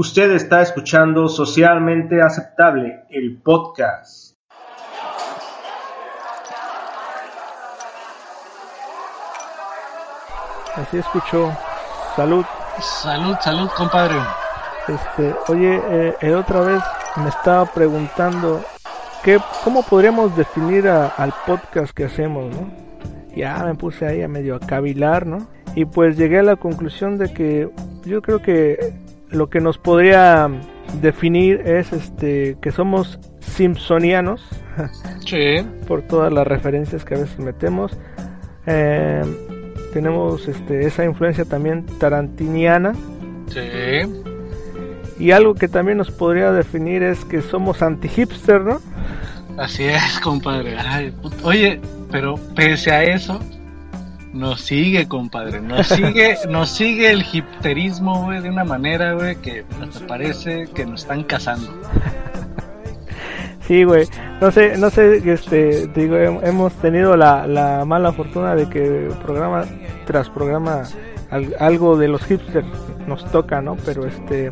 Usted 0.00 0.30
está 0.30 0.62
escuchando 0.62 1.28
Socialmente 1.28 2.22
Aceptable, 2.22 3.04
el 3.10 3.42
podcast. 3.42 4.34
Así 10.76 10.98
escuchó. 10.98 11.52
Salud. 12.16 12.44
Salud, 12.80 13.36
salud, 13.40 13.68
compadre. 13.76 14.16
Este, 14.88 15.34
oye, 15.48 15.80
eh, 15.90 16.14
eh, 16.20 16.34
otra 16.34 16.60
vez 16.60 16.82
me 17.16 17.28
estaba 17.28 17.66
preguntando 17.66 18.62
¿qué, 19.22 19.38
cómo 19.62 19.82
podríamos 19.82 20.34
definir 20.36 20.88
a- 20.88 21.08
al 21.08 21.32
podcast 21.46 21.92
que 21.92 22.04
hacemos, 22.04 22.54
¿no? 22.54 22.70
Ya 23.36 23.58
me 23.64 23.74
puse 23.74 24.06
ahí 24.06 24.22
a 24.22 24.28
medio 24.28 24.56
a 24.56 24.60
cavilar, 24.60 25.26
¿no? 25.26 25.46
Y 25.74 25.84
pues 25.84 26.16
llegué 26.16 26.38
a 26.40 26.42
la 26.42 26.56
conclusión 26.56 27.18
de 27.18 27.32
que 27.32 27.70
yo 28.04 28.22
creo 28.22 28.40
que 28.40 28.92
lo 29.30 29.48
que 29.50 29.60
nos 29.60 29.78
podría 29.78 30.48
definir 31.00 31.60
es 31.64 31.92
este 31.92 32.56
que 32.60 32.70
somos 32.72 33.18
simpsonianos 33.40 34.46
Sí. 35.26 35.64
por 35.86 36.02
todas 36.02 36.32
las 36.32 36.46
referencias 36.46 37.04
que 37.04 37.14
a 37.14 37.18
veces 37.18 37.38
metemos. 37.38 37.96
Eh, 38.66 39.22
tenemos 39.92 40.46
este, 40.48 40.86
esa 40.86 41.04
influencia 41.04 41.44
también 41.44 41.86
tarantiniana. 41.98 42.94
Sí. 43.48 43.60
Y 45.18 45.32
algo 45.32 45.54
que 45.54 45.68
también 45.68 45.98
nos 45.98 46.10
podría 46.10 46.52
definir 46.52 47.02
es 47.02 47.24
que 47.24 47.42
somos 47.42 47.82
anti-hipster, 47.82 48.62
¿no? 48.62 48.80
Así 49.58 49.84
es, 49.84 50.18
compadre. 50.20 50.76
Ay, 50.78 51.14
oye, 51.42 51.80
pero 52.10 52.36
pese 52.54 52.90
a 52.90 53.04
eso, 53.04 53.38
nos 54.32 54.60
sigue, 54.60 55.08
compadre. 55.08 55.60
Nos 55.60 55.86
sigue, 55.88 56.36
nos 56.48 56.70
sigue 56.70 57.10
el 57.10 57.24
hipterismo, 57.32 58.24
güey, 58.24 58.40
de 58.40 58.50
una 58.50 58.64
manera, 58.64 59.12
güey, 59.14 59.36
que 59.36 59.64
parece 60.06 60.68
que 60.74 60.86
nos 60.86 61.02
están 61.02 61.24
cazando. 61.24 61.68
Sí, 63.66 63.84
güey. 63.84 64.06
No 64.40 64.50
sé, 64.50 64.76
no 64.78 64.90
sé, 64.90 65.18
este, 65.32 65.86
te 65.88 66.00
digo, 66.00 66.16
hem- 66.16 66.40
hemos 66.42 66.72
tenido 66.74 67.16
la, 67.16 67.46
la 67.46 67.84
mala 67.84 68.12
fortuna 68.12 68.54
de 68.54 68.68
que 68.68 69.08
programa 69.22 69.64
tras 70.06 70.28
programa 70.28 70.82
al- 71.30 71.54
algo 71.60 71.96
de 71.96 72.08
los 72.08 72.22
hipsters 72.24 72.66
nos 73.06 73.24
toca, 73.30 73.60
¿no? 73.60 73.76
Pero 73.84 74.06
este, 74.06 74.50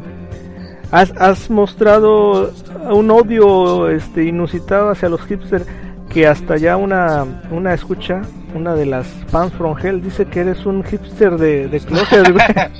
has, 0.92 1.12
has 1.18 1.50
mostrado 1.50 2.52
un 2.90 3.10
odio, 3.10 3.88
este, 3.88 4.24
inusitado 4.24 4.90
hacia 4.90 5.08
los 5.08 5.22
hipsters 5.22 5.66
que 6.08 6.26
hasta 6.26 6.56
ya 6.56 6.76
una, 6.76 7.24
una 7.50 7.74
escucha, 7.74 8.22
una 8.54 8.74
de 8.74 8.86
las 8.86 9.06
fans 9.28 9.52
from 9.52 9.76
hell 9.82 10.00
dice 10.02 10.24
que 10.26 10.40
eres 10.40 10.64
un 10.66 10.82
hipster 10.84 11.36
de, 11.36 11.68
de 11.68 11.80
closet. 11.80 12.26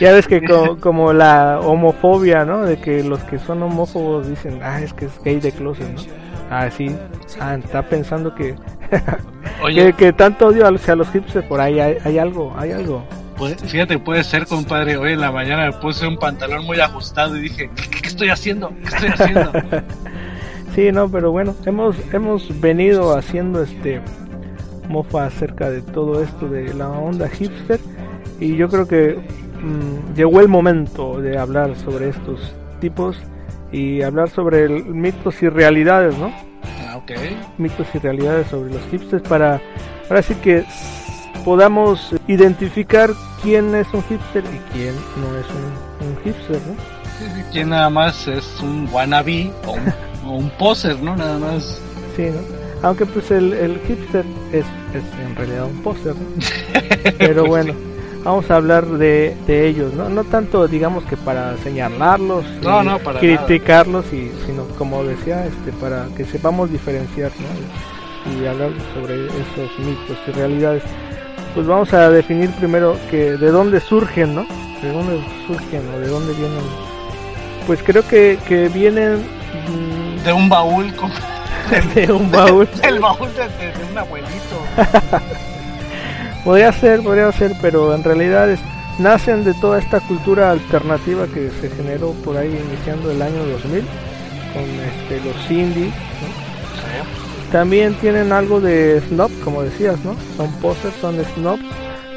Ya 0.00 0.12
ves 0.12 0.26
que 0.26 0.42
co- 0.42 0.76
como 0.78 1.12
la 1.14 1.58
homofobia, 1.60 2.44
¿no? 2.44 2.66
De 2.66 2.76
que 2.78 3.02
los 3.02 3.20
que 3.20 3.38
son 3.38 3.62
homófobos 3.62 4.28
dicen, 4.28 4.60
ah, 4.62 4.80
es 4.82 4.92
que 4.92 5.06
es 5.06 5.12
gay 5.24 5.40
de 5.40 5.52
closet, 5.52 5.88
¿no? 5.88 6.02
Ah, 6.50 6.68
sí. 6.70 6.94
Ah, 7.40 7.54
está 7.54 7.82
pensando 7.82 8.34
que, 8.34 8.56
que, 9.74 9.92
que 9.94 10.12
tanto 10.12 10.48
odio 10.48 10.66
hacia 10.68 10.96
los 10.96 11.08
hipsters, 11.12 11.46
por 11.46 11.60
ahí 11.60 11.80
hay, 11.80 11.96
hay 12.04 12.18
algo, 12.18 12.54
hay 12.58 12.72
algo. 12.72 13.04
puede- 13.38 13.56
fíjate, 13.56 13.98
puede 13.98 14.22
ser, 14.22 14.44
compadre. 14.46 14.98
Hoy 14.98 15.12
en 15.12 15.20
la 15.20 15.30
mañana 15.32 15.66
me 15.66 15.72
puse 15.72 16.06
un 16.06 16.18
pantalón 16.18 16.66
muy 16.66 16.78
ajustado 16.78 17.36
y 17.38 17.42
dije, 17.42 17.70
¿qué, 17.74 17.88
qué- 17.88 18.00
qué 18.02 18.08
estoy 18.08 18.28
haciendo? 18.28 18.70
¿Qué 18.82 18.88
estoy 18.88 19.08
haciendo? 19.10 19.52
Sí, 20.76 20.92
no, 20.92 21.08
pero 21.10 21.32
bueno, 21.32 21.54
hemos, 21.64 21.96
hemos 22.12 22.60
venido 22.60 23.16
haciendo 23.16 23.62
este 23.62 24.00
mofa 24.88 25.24
acerca 25.26 25.70
de 25.70 25.80
todo 25.82 26.22
esto 26.22 26.48
de 26.48 26.72
la 26.74 26.88
onda 26.90 27.28
hipster 27.28 27.80
y 28.38 28.54
yo 28.56 28.68
creo 28.68 28.86
que 28.86 29.18
mm, 29.62 30.14
llegó 30.14 30.40
el 30.40 30.48
momento 30.48 31.20
de 31.20 31.38
hablar 31.38 31.74
sobre 31.76 32.10
estos 32.10 32.54
tipos 32.80 33.16
y 33.72 34.02
hablar 34.02 34.28
sobre 34.28 34.64
el- 34.64 34.84
mitos 34.84 35.42
y 35.42 35.48
realidades, 35.48 36.16
¿no? 36.18 36.30
Ah, 36.86 36.98
ok. 36.98 37.10
mitos 37.58 37.86
y 37.94 37.98
realidades 37.98 38.46
sobre 38.48 38.70
los 38.72 38.82
hipsters 38.90 39.26
para 39.26 39.60
ahora 40.10 40.22
sí 40.22 40.34
que 40.36 40.62
podamos 41.44 42.14
identificar 42.28 43.10
quién 43.42 43.74
es 43.74 43.86
un 43.94 44.02
hipster 44.04 44.44
y 44.44 44.72
quién 44.74 44.94
no 44.94 45.38
es 45.38 45.46
un, 45.50 46.08
un 46.08 46.16
hipster, 46.22 46.60
¿no? 46.66 46.74
Sí, 47.18 47.24
sí, 47.34 47.42
¿Quién 47.50 47.70
nada 47.70 47.88
más 47.88 48.28
es 48.28 48.60
un 48.60 48.86
wannabe 48.92 49.50
o 49.66 49.72
un, 49.72 49.80
o 50.26 50.32
un 50.32 50.50
poser, 50.50 51.00
¿no? 51.02 51.16
Nada 51.16 51.38
más. 51.38 51.80
Sí, 52.16 52.24
¿no? 52.24 52.56
Aunque 52.82 53.06
pues 53.06 53.30
el, 53.30 53.52
el 53.52 53.80
hipster 53.86 54.24
es, 54.52 54.64
es 54.94 55.04
en 55.26 55.34
realidad 55.34 55.64
un 55.64 55.82
póster, 55.82 56.14
¿no? 56.14 57.12
Pero 57.18 57.46
bueno, 57.46 57.74
vamos 58.22 58.50
a 58.50 58.56
hablar 58.56 58.86
de, 58.86 59.36
de 59.46 59.66
ellos, 59.66 59.94
¿no? 59.94 60.08
No 60.08 60.24
tanto 60.24 60.66
digamos 60.68 61.04
que 61.04 61.16
para 61.16 61.56
señalarlos, 61.58 62.44
No, 62.62 62.82
no, 62.82 62.98
para 62.98 63.20
criticarlos, 63.20 64.12
y, 64.12 64.30
sino 64.46 64.64
como 64.78 65.04
decía, 65.04 65.46
este, 65.46 65.72
para 65.80 66.06
que 66.16 66.24
sepamos 66.24 66.70
diferenciar, 66.70 67.30
¿no? 67.38 68.32
Y 68.32 68.46
hablar 68.46 68.70
sobre 68.94 69.26
esos 69.26 69.78
mitos 69.78 70.18
y 70.26 70.30
realidades. 70.32 70.82
Pues 71.54 71.66
vamos 71.66 71.92
a 71.94 72.10
definir 72.10 72.50
primero 72.50 72.96
que 73.10 73.32
de 73.32 73.50
dónde 73.50 73.80
surgen, 73.80 74.34
¿no? 74.34 74.46
De 74.82 74.92
dónde 74.92 75.24
surgen 75.46 75.82
o 75.94 76.00
de 76.00 76.08
dónde 76.08 76.34
vienen. 76.34 76.60
Pues 77.66 77.82
creo 77.82 78.06
que, 78.06 78.38
que 78.46 78.68
vienen 78.68 79.18
mm, 79.18 80.05
De 80.26 80.32
un 80.32 80.48
baúl, 80.48 80.94
com- 80.96 81.10
de 81.94 82.12
un 82.12 82.30
baúl. 82.30 82.68
del 82.82 82.98
baúl 83.00 83.28
de, 83.34 83.42
de- 83.64 83.72
de 83.72 83.84
un 83.92 83.98
abuelito. 83.98 84.56
Podría 86.44 86.70
ser, 86.72 87.02
podría 87.02 87.32
ser, 87.32 87.52
pero 87.60 87.92
en 87.94 88.04
realidad 88.04 88.48
es- 88.50 88.60
nacen 88.98 89.42
de 89.44 89.52
toda 89.54 89.78
esta 89.80 89.98
cultura 90.00 90.50
alternativa 90.52 91.26
que 91.26 91.50
se 91.60 91.68
generó 91.70 92.12
por 92.24 92.36
ahí 92.36 92.56
iniciando 92.70 93.10
el 93.10 93.20
año 93.20 93.44
2000 93.46 93.84
con 94.52 94.62
este, 94.62 95.28
los 95.28 95.50
indies. 95.50 95.92
¿no? 95.92 97.50
También 97.52 97.94
tienen 97.94 98.32
algo 98.32 98.60
de 98.60 99.00
snob, 99.08 99.30
como 99.44 99.62
decías, 99.62 99.98
¿no? 100.04 100.14
Son 100.36 100.50
posers, 100.60 100.94
son 101.00 101.16
snobs. 101.34 101.62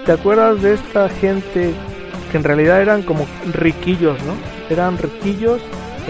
¿Te 0.05 0.11
acuerdas 0.13 0.61
de 0.61 0.73
esta 0.75 1.09
gente 1.09 1.71
que 2.31 2.37
en 2.37 2.43
realidad 2.43 2.81
eran 2.81 3.01
como 3.03 3.25
riquillos, 3.53 4.17
¿no? 4.23 4.33
Eran 4.69 4.97
riquillos, 4.97 5.59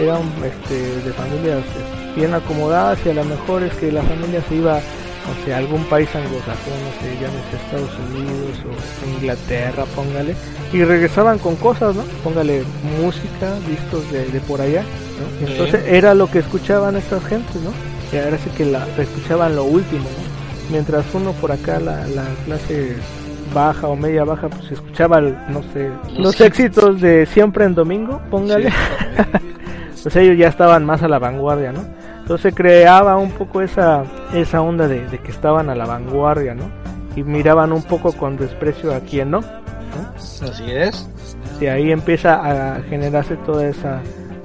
eran 0.02 0.22
este, 0.44 1.00
de 1.06 1.12
familias 1.12 1.58
eh, 1.58 2.14
bien 2.16 2.34
acomodadas 2.34 2.98
y 3.04 3.10
a 3.10 3.14
lo 3.14 3.24
mejor 3.24 3.62
es 3.62 3.72
que 3.74 3.92
la 3.92 4.02
familia 4.02 4.42
se 4.48 4.56
iba 4.56 4.80
no 5.28 5.44
sé, 5.44 5.54
a 5.54 5.58
algún 5.58 5.84
país 5.84 6.08
anglosajón, 6.14 6.74
no 6.84 6.92
sé, 7.00 7.14
llámese 7.20 7.56
Estados 7.56 7.90
Unidos 8.10 8.58
o 8.64 9.16
Inglaterra, 9.16 9.84
póngale, 9.94 10.34
y 10.72 10.82
regresaban 10.82 11.38
con 11.38 11.56
cosas, 11.56 11.94
¿no? 11.94 12.02
Póngale 12.24 12.62
música, 13.00 13.54
vistos 13.68 14.10
de, 14.10 14.26
de 14.26 14.40
por 14.40 14.60
allá, 14.60 14.82
¿no? 14.82 15.46
Sí. 15.46 15.52
Entonces 15.52 15.84
era 15.86 16.14
lo 16.14 16.30
que 16.30 16.38
escuchaban 16.38 16.96
estas 16.96 17.24
gentes, 17.24 17.56
¿no? 17.62 17.70
Y 18.12 18.20
ahora 18.20 18.38
sí 18.38 18.50
que 18.56 18.64
la, 18.64 18.86
escuchaban 18.98 19.54
lo 19.54 19.64
último, 19.64 20.04
¿no? 20.04 20.70
Mientras 20.70 21.04
uno 21.12 21.32
por 21.32 21.52
acá, 21.52 21.78
la, 21.78 22.06
la 22.08 22.24
clase 22.44 22.96
baja 23.54 23.88
o 23.88 23.96
media 23.96 24.24
baja, 24.24 24.48
pues 24.48 24.70
escuchaba, 24.72 25.20
no 25.20 25.62
sé, 25.72 25.90
Los 26.16 26.40
éxitos 26.40 27.00
de 27.00 27.26
Siempre 27.26 27.64
en 27.64 27.74
Domingo, 27.74 28.20
póngale. 28.30 28.72
pues 30.02 30.16
ellos 30.16 30.36
ya 30.36 30.48
estaban 30.48 30.84
más 30.84 31.02
a 31.02 31.08
la 31.08 31.18
vanguardia, 31.18 31.72
¿no? 31.72 31.84
Entonces 32.20 32.54
creaba 32.54 33.16
un 33.16 33.32
poco 33.32 33.60
esa, 33.60 34.04
esa 34.32 34.60
onda 34.60 34.86
de, 34.88 35.06
de 35.08 35.18
que 35.18 35.30
estaban 35.30 35.68
a 35.68 35.74
la 35.74 35.84
vanguardia, 35.86 36.54
¿no? 36.54 36.70
Y 37.16 37.22
miraban 37.24 37.72
un 37.72 37.82
poco 37.82 38.12
con 38.12 38.36
desprecio 38.36 38.94
a 38.94 39.00
quien 39.00 39.32
no. 39.32 39.40
Así 40.16 40.70
es. 40.70 41.08
Y 41.60 41.66
ahí 41.66 41.90
empieza 41.90 42.76
a 42.76 42.82
generarse 42.82 43.36
toda 43.38 43.66
esa 43.66 44.00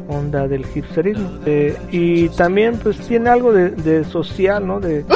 onda 0.07 0.47
del 0.47 0.65
hipsterismo. 0.73 1.39
Eh, 1.45 1.77
y 1.91 2.29
también 2.29 2.77
pues 2.77 2.97
tiene 2.99 3.29
algo 3.29 3.53
de, 3.53 3.69
de 3.71 4.03
social, 4.03 4.65
¿no? 4.65 4.79
De... 4.79 5.05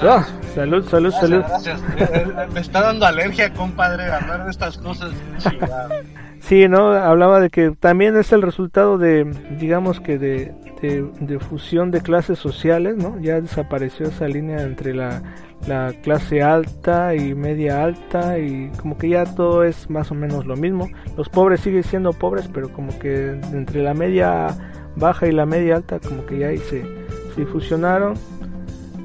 Ah, 0.00 0.24
salud, 0.54 0.88
salud, 0.88 1.10
salud. 1.12 1.42
Gracias, 1.48 1.80
gracias. 1.96 2.20
Eh, 2.20 2.26
eh, 2.38 2.46
Me 2.52 2.60
está 2.60 2.82
dando 2.82 3.04
alergia, 3.04 3.52
compadre, 3.52 4.04
hablar 4.04 4.44
de 4.44 4.50
estas 4.50 4.78
cosas. 4.78 5.10
Sí, 6.48 6.66
¿no? 6.66 6.92
Hablaba 6.92 7.40
de 7.40 7.50
que 7.50 7.72
también 7.72 8.16
es 8.16 8.32
el 8.32 8.40
resultado 8.40 8.96
de, 8.96 9.30
digamos 9.60 10.00
que 10.00 10.16
de, 10.16 10.54
de, 10.80 11.06
de 11.20 11.38
fusión 11.38 11.90
de 11.90 12.00
clases 12.00 12.38
sociales, 12.38 12.96
¿no? 12.96 13.20
Ya 13.20 13.38
desapareció 13.42 14.06
esa 14.06 14.26
línea 14.28 14.62
entre 14.62 14.94
la, 14.94 15.22
la 15.66 15.92
clase 16.02 16.42
alta 16.42 17.14
y 17.14 17.34
media 17.34 17.84
alta 17.84 18.38
y 18.38 18.70
como 18.80 18.96
que 18.96 19.10
ya 19.10 19.26
todo 19.26 19.62
es 19.62 19.90
más 19.90 20.10
o 20.10 20.14
menos 20.14 20.46
lo 20.46 20.56
mismo. 20.56 20.88
Los 21.18 21.28
pobres 21.28 21.60
siguen 21.60 21.82
siendo 21.82 22.14
pobres, 22.14 22.48
pero 22.50 22.70
como 22.72 22.98
que 22.98 23.38
entre 23.52 23.82
la 23.82 23.92
media 23.92 24.46
baja 24.96 25.26
y 25.26 25.32
la 25.32 25.44
media 25.44 25.76
alta 25.76 26.00
como 26.00 26.24
que 26.24 26.38
ya 26.38 26.46
ahí 26.46 26.56
se, 26.56 26.82
se 27.36 27.44
fusionaron. 27.44 28.14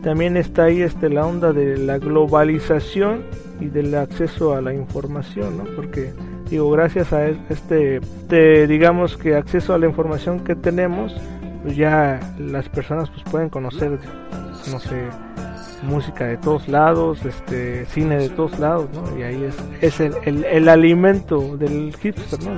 También 0.02 0.38
está 0.38 0.64
ahí 0.64 0.82
este 0.82 1.10
la 1.10 1.26
onda 1.26 1.52
de 1.52 1.76
la 1.76 1.98
globalización 1.98 3.26
y 3.60 3.66
del 3.66 3.94
acceso 3.96 4.54
a 4.54 4.62
la 4.62 4.74
información, 4.74 5.58
¿no? 5.58 5.66
Porque 5.76 6.14
digo, 6.50 6.70
gracias 6.72 7.14
a 7.14 7.28
este, 7.28 7.98
este, 7.98 8.68
digamos 8.68 9.18
que 9.18 9.36
acceso 9.36 9.74
a 9.74 9.78
la 9.78 9.88
información 9.88 10.40
que 10.42 10.56
tenemos, 10.56 11.16
pues 11.64 11.76
ya 11.76 12.20
las 12.38 12.68
personas 12.70 13.10
pues 13.10 13.24
pueden 13.24 13.50
conocer, 13.50 14.00
no 14.72 14.80
sé, 14.80 15.08
música 15.84 16.26
de 16.26 16.38
todos 16.38 16.68
lados, 16.68 17.24
este 17.26 17.86
cine 17.86 18.18
de 18.18 18.30
todos 18.30 18.58
lados, 18.60 18.88
¿no? 18.94 19.18
Y 19.18 19.24
ahí 19.24 19.44
es, 19.44 19.56
es 19.82 20.00
el, 20.00 20.14
el, 20.24 20.46
el 20.46 20.70
alimento 20.70 21.58
del 21.58 21.96
hipster, 21.98 22.42
¿no? 22.44 22.52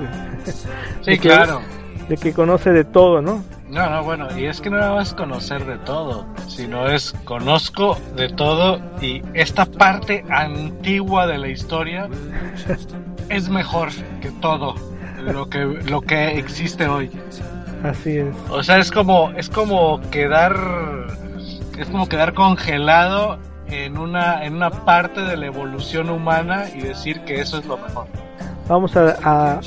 Sí, 1.02 1.12
de 1.12 1.18
claro. 1.18 1.60
de 2.08 2.16
que 2.16 2.32
conoce 2.32 2.70
de 2.70 2.84
todo, 2.84 3.20
¿no? 3.20 3.42
No, 3.68 3.90
no, 3.90 4.04
bueno, 4.04 4.28
y 4.38 4.46
es 4.46 4.60
que 4.60 4.70
no 4.70 4.76
nada 4.76 4.94
más 4.94 5.12
conocer 5.12 5.64
de 5.66 5.76
todo, 5.78 6.24
sino 6.46 6.88
es 6.88 7.12
conozco 7.24 7.98
de 8.14 8.28
todo 8.28 8.80
y 9.00 9.22
esta 9.34 9.66
parte 9.66 10.24
antigua 10.30 11.26
de 11.26 11.38
la 11.38 11.48
historia 11.48 12.08
es 13.28 13.48
mejor 13.48 13.90
que 14.20 14.30
todo 14.40 14.74
lo 15.20 15.48
que 15.48 15.58
lo 15.58 16.00
que 16.00 16.38
existe 16.38 16.86
hoy. 16.86 17.10
Así 17.82 18.18
es. 18.18 18.34
O 18.50 18.62
sea, 18.62 18.78
es 18.78 18.90
como 18.90 19.30
es 19.36 19.48
como 19.48 20.00
quedar 20.10 20.56
es 21.78 21.88
como 21.88 22.08
quedar 22.08 22.34
congelado 22.34 23.38
en 23.68 23.98
una 23.98 24.44
en 24.44 24.54
una 24.54 24.70
parte 24.70 25.20
de 25.22 25.36
la 25.36 25.46
evolución 25.46 26.10
humana 26.10 26.64
y 26.74 26.80
decir 26.80 27.20
que 27.20 27.40
eso 27.40 27.58
es 27.58 27.66
lo 27.66 27.76
mejor. 27.76 28.06
Vamos 28.68 28.96
a, 28.96 29.16
a, 29.22 29.60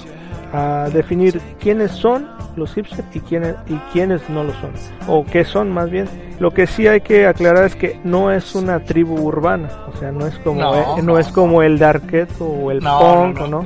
a 0.53 0.89
definir 0.91 1.39
quiénes 1.59 1.91
son 1.91 2.27
los 2.55 2.73
hipsters 2.73 3.07
y 3.15 3.19
quiénes, 3.19 3.55
y 3.67 3.75
quiénes 3.91 4.27
no 4.29 4.43
lo 4.43 4.53
son. 4.53 4.71
O 5.07 5.25
qué 5.25 5.45
son 5.45 5.71
más 5.71 5.89
bien. 5.89 6.07
Lo 6.39 6.51
que 6.51 6.67
sí 6.67 6.87
hay 6.87 7.01
que 7.01 7.27
aclarar 7.27 7.65
es 7.65 7.75
que 7.75 7.99
no 8.03 8.31
es 8.31 8.55
una 8.55 8.79
tribu 8.79 9.19
urbana. 9.19 9.69
O 9.93 9.97
sea, 9.97 10.11
no 10.11 10.25
es 10.25 10.37
como, 10.39 10.61
No, 10.61 10.97
no, 10.97 11.03
no, 11.03 11.19
es 11.19 11.27
como 11.29 11.61
el 11.61 11.77
darketo 11.77 12.45
o 12.45 12.71
el 12.71 12.79
No, 12.79 12.99
punk, 12.99 13.47
no. 13.49 13.65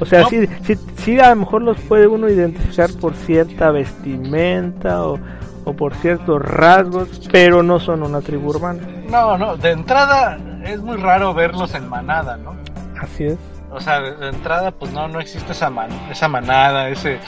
O 0.00 0.04
sea, 0.06 0.24
sí, 0.26 0.46
sí, 0.62 0.76
sí 0.96 1.18
a 1.18 1.30
lo 1.30 1.36
mejor 1.36 1.62
los 1.62 1.78
puede 1.80 2.06
uno 2.06 2.28
identificar 2.28 2.90
por 3.00 3.14
cierta 3.14 3.70
vestimenta 3.70 5.04
o, 5.04 5.18
o 5.64 5.72
por 5.74 5.94
ciertos 5.96 6.40
rasgos, 6.40 7.28
pero 7.30 7.62
no 7.62 7.78
son 7.78 8.02
una 8.02 8.20
tribu 8.20 8.50
urbana. 8.50 8.80
No, 9.08 9.36
no, 9.36 9.56
de 9.56 9.72
entrada 9.72 10.38
es 10.64 10.80
muy 10.80 10.96
raro 10.96 11.34
verlos 11.34 11.74
en 11.74 11.88
manada, 11.88 12.36
¿no? 12.36 12.54
Así 12.98 13.24
es. 13.24 13.38
O 13.70 13.80
sea, 13.80 14.00
de, 14.00 14.28
entrada, 14.28 14.70
pues 14.72 14.92
no, 14.92 15.08
no 15.08 15.20
existe 15.20 15.52
esa, 15.52 15.70
man- 15.70 15.90
esa 16.10 16.28
manada, 16.28 16.88
ese... 16.88 17.18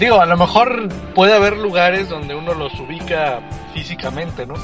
Digo, 0.00 0.20
a 0.20 0.26
lo 0.26 0.36
mejor 0.36 0.88
puede 1.14 1.34
haber 1.34 1.56
lugares 1.56 2.08
donde 2.08 2.34
uno 2.34 2.54
los 2.54 2.78
ubica 2.80 3.40
físicamente, 3.72 4.46
¿no? 4.46 4.54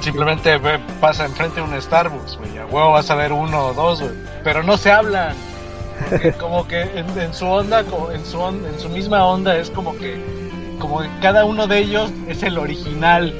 Simplemente 0.00 0.56
ve- 0.58 0.80
pasa 1.00 1.26
enfrente 1.26 1.56
de 1.60 1.62
un 1.66 1.80
Starbucks, 1.80 2.36
güey, 2.38 2.58
a 2.58 2.66
huevo 2.66 2.92
vas 2.92 3.10
a 3.10 3.14
ver 3.14 3.32
uno 3.32 3.66
o 3.66 3.74
dos, 3.74 4.00
güey. 4.00 4.12
Pero 4.42 4.62
no 4.62 4.76
se 4.76 4.90
hablan. 4.90 5.34
Porque 6.10 6.32
como 6.40 6.66
que 6.66 6.82
en, 6.82 7.18
en 7.18 7.32
su 7.34 7.46
onda, 7.46 7.84
como 7.84 8.10
en 8.10 8.24
su, 8.24 8.40
on- 8.40 8.64
en 8.66 8.78
su 8.80 8.88
misma 8.88 9.24
onda 9.26 9.56
es 9.56 9.70
como 9.70 9.96
que... 9.96 10.20
Como 10.80 11.00
que 11.00 11.08
cada 11.22 11.44
uno 11.44 11.66
de 11.68 11.78
ellos 11.78 12.10
es 12.26 12.42
el 12.42 12.58
original. 12.58 13.32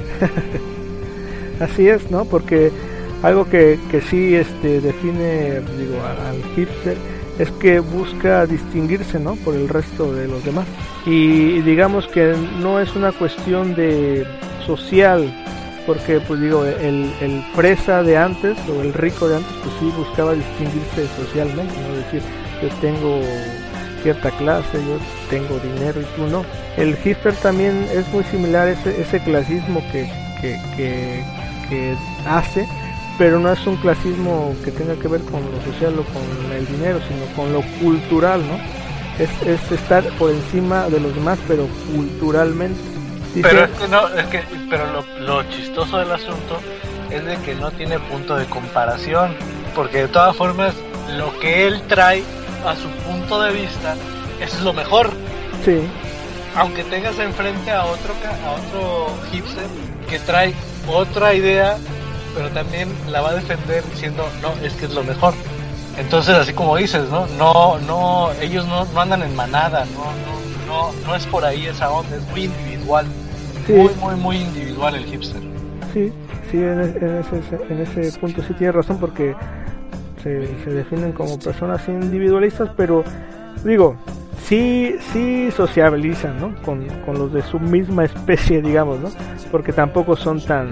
Así 1.59 1.87
es, 1.87 2.09
¿no? 2.11 2.25
Porque 2.25 2.71
algo 3.23 3.45
que, 3.45 3.79
que 3.89 4.01
sí 4.01 4.35
este, 4.35 4.81
define 4.81 5.61
digo, 5.77 6.01
al 6.03 6.41
hipster 6.55 6.97
es 7.39 7.51
que 7.51 7.79
busca 7.79 8.45
distinguirse, 8.45 9.19
¿no? 9.19 9.35
Por 9.35 9.55
el 9.55 9.67
resto 9.67 10.13
de 10.13 10.27
los 10.27 10.43
demás. 10.45 10.65
Y 11.05 11.61
digamos 11.61 12.07
que 12.07 12.33
no 12.61 12.79
es 12.79 12.95
una 12.95 13.11
cuestión 13.11 13.75
de 13.75 14.25
social, 14.65 15.33
porque 15.85 16.19
pues 16.21 16.39
digo, 16.39 16.65
el, 16.65 17.11
el 17.21 17.43
fresa 17.53 18.03
de 18.03 18.17
antes 18.17 18.57
o 18.69 18.81
el 18.81 18.93
rico 18.93 19.27
de 19.27 19.37
antes 19.37 19.51
pues 19.63 19.75
sí 19.79 19.93
buscaba 19.97 20.33
distinguirse 20.33 21.07
socialmente, 21.17 21.73
¿no? 21.81 21.95
Es 21.95 22.05
decir, 22.05 22.21
yo 22.61 22.69
tengo 22.81 23.19
cierta 24.01 24.31
clase, 24.31 24.77
yo 24.77 24.97
tengo 25.29 25.59
dinero 25.59 25.99
y 25.99 26.05
tú 26.15 26.27
no. 26.27 26.45
El 26.77 26.95
hipster 26.97 27.33
también 27.35 27.87
es 27.91 28.07
muy 28.13 28.23
similar 28.25 28.67
ese, 28.67 29.01
ese 29.01 29.19
clasismo 29.19 29.81
que, 29.91 30.09
que, 30.41 30.59
que, 30.77 31.23
que 31.69 31.95
hace, 32.27 32.67
pero 33.17 33.39
no 33.39 33.51
es 33.51 33.65
un 33.65 33.77
clasismo 33.77 34.55
que 34.63 34.71
tenga 34.71 34.95
que 34.95 35.07
ver 35.07 35.21
con 35.21 35.41
lo 35.51 35.61
social 35.63 35.93
o 35.99 36.03
con 36.03 36.51
el 36.55 36.67
dinero, 36.67 36.99
sino 37.07 37.25
con 37.35 37.53
lo 37.53 37.61
cultural, 37.79 38.41
¿no? 38.47 38.57
Es, 39.21 39.29
es 39.43 39.71
estar 39.71 40.03
por 40.17 40.31
encima 40.31 40.89
de 40.89 40.99
los 40.99 41.15
demás, 41.15 41.39
pero 41.47 41.67
culturalmente. 41.93 42.79
Pero 43.41 43.65
es 43.65 43.71
que 43.71 43.87
no, 43.87 44.07
es 44.09 44.25
que, 44.27 44.43
pero 44.69 44.85
lo, 44.91 45.03
lo 45.19 45.43
chistoso 45.49 45.97
del 45.97 46.11
asunto 46.11 46.59
es 47.09 47.23
de 47.25 47.37
que 47.37 47.55
no 47.55 47.71
tiene 47.71 47.99
punto 47.99 48.35
de 48.35 48.45
comparación, 48.45 49.35
porque 49.73 49.99
de 49.99 50.07
todas 50.07 50.35
formas 50.35 50.73
lo 51.17 51.37
que 51.39 51.67
él 51.67 51.81
trae 51.87 52.23
a 52.65 52.75
su 52.75 52.87
punto 53.05 53.41
de 53.41 53.51
vista 53.53 53.95
eso 54.39 54.57
es 54.57 54.63
lo 54.63 54.73
mejor, 54.73 55.11
sí, 55.63 55.87
aunque 56.55 56.83
tengas 56.83 57.17
enfrente 57.19 57.71
a 57.71 57.85
otro 57.85 58.13
a 58.45 58.51
otro 58.51 59.07
hipster 59.31 59.65
que 60.09 60.19
trae 60.19 60.53
otra 60.87 61.33
idea, 61.33 61.77
pero 62.35 62.49
también 62.49 62.89
la 63.09 63.21
va 63.21 63.29
a 63.31 63.35
defender 63.35 63.83
diciendo 63.85 64.23
no 64.41 64.53
es 64.63 64.73
que 64.73 64.85
es 64.85 64.93
lo 64.93 65.03
mejor. 65.03 65.33
Entonces 65.97 66.35
así 66.35 66.53
como 66.53 66.75
dices, 66.75 67.09
no, 67.09 67.25
no, 67.37 67.79
no, 67.79 68.31
ellos 68.41 68.67
no, 68.67 68.85
no 68.85 69.01
andan 69.01 69.23
en 69.23 69.33
manada, 69.35 69.85
no, 69.85 70.03
no, 70.03 70.91
no, 70.91 71.07
no 71.07 71.15
es 71.15 71.25
por 71.27 71.45
ahí 71.45 71.65
esa 71.67 71.89
onda, 71.89 72.17
es 72.17 72.27
muy 72.29 72.43
individual. 72.43 73.05
Sí. 73.65 73.73
Muy, 73.73 73.95
muy, 73.95 74.15
muy 74.15 74.37
individual 74.37 74.95
el 74.95 75.05
hipster. 75.05 75.41
sí, 75.93 76.11
sí, 76.51 76.57
en, 76.57 76.81
en 76.81 77.17
ese, 77.17 77.73
en 77.73 77.81
ese 77.81 78.19
punto 78.19 78.43
sí 78.43 78.53
tiene 78.53 78.73
razón 78.73 78.99
porque 78.99 79.35
se, 80.21 80.47
se 80.63 80.69
definen 80.69 81.13
como 81.13 81.39
personas 81.39 81.87
individualistas, 81.87 82.69
pero 82.75 83.03
digo, 83.63 83.95
sí, 84.43 84.95
sí 85.13 85.49
sociabilizan, 85.51 86.39
¿no? 86.39 86.55
Con, 86.63 86.85
con 87.05 87.17
los 87.17 87.31
de 87.33 87.41
su 87.43 87.59
misma 87.59 88.05
especie, 88.05 88.61
digamos, 88.61 88.99
¿no? 88.99 89.09
Porque 89.51 89.71
tampoco 89.71 90.15
son 90.15 90.41
tan 90.41 90.71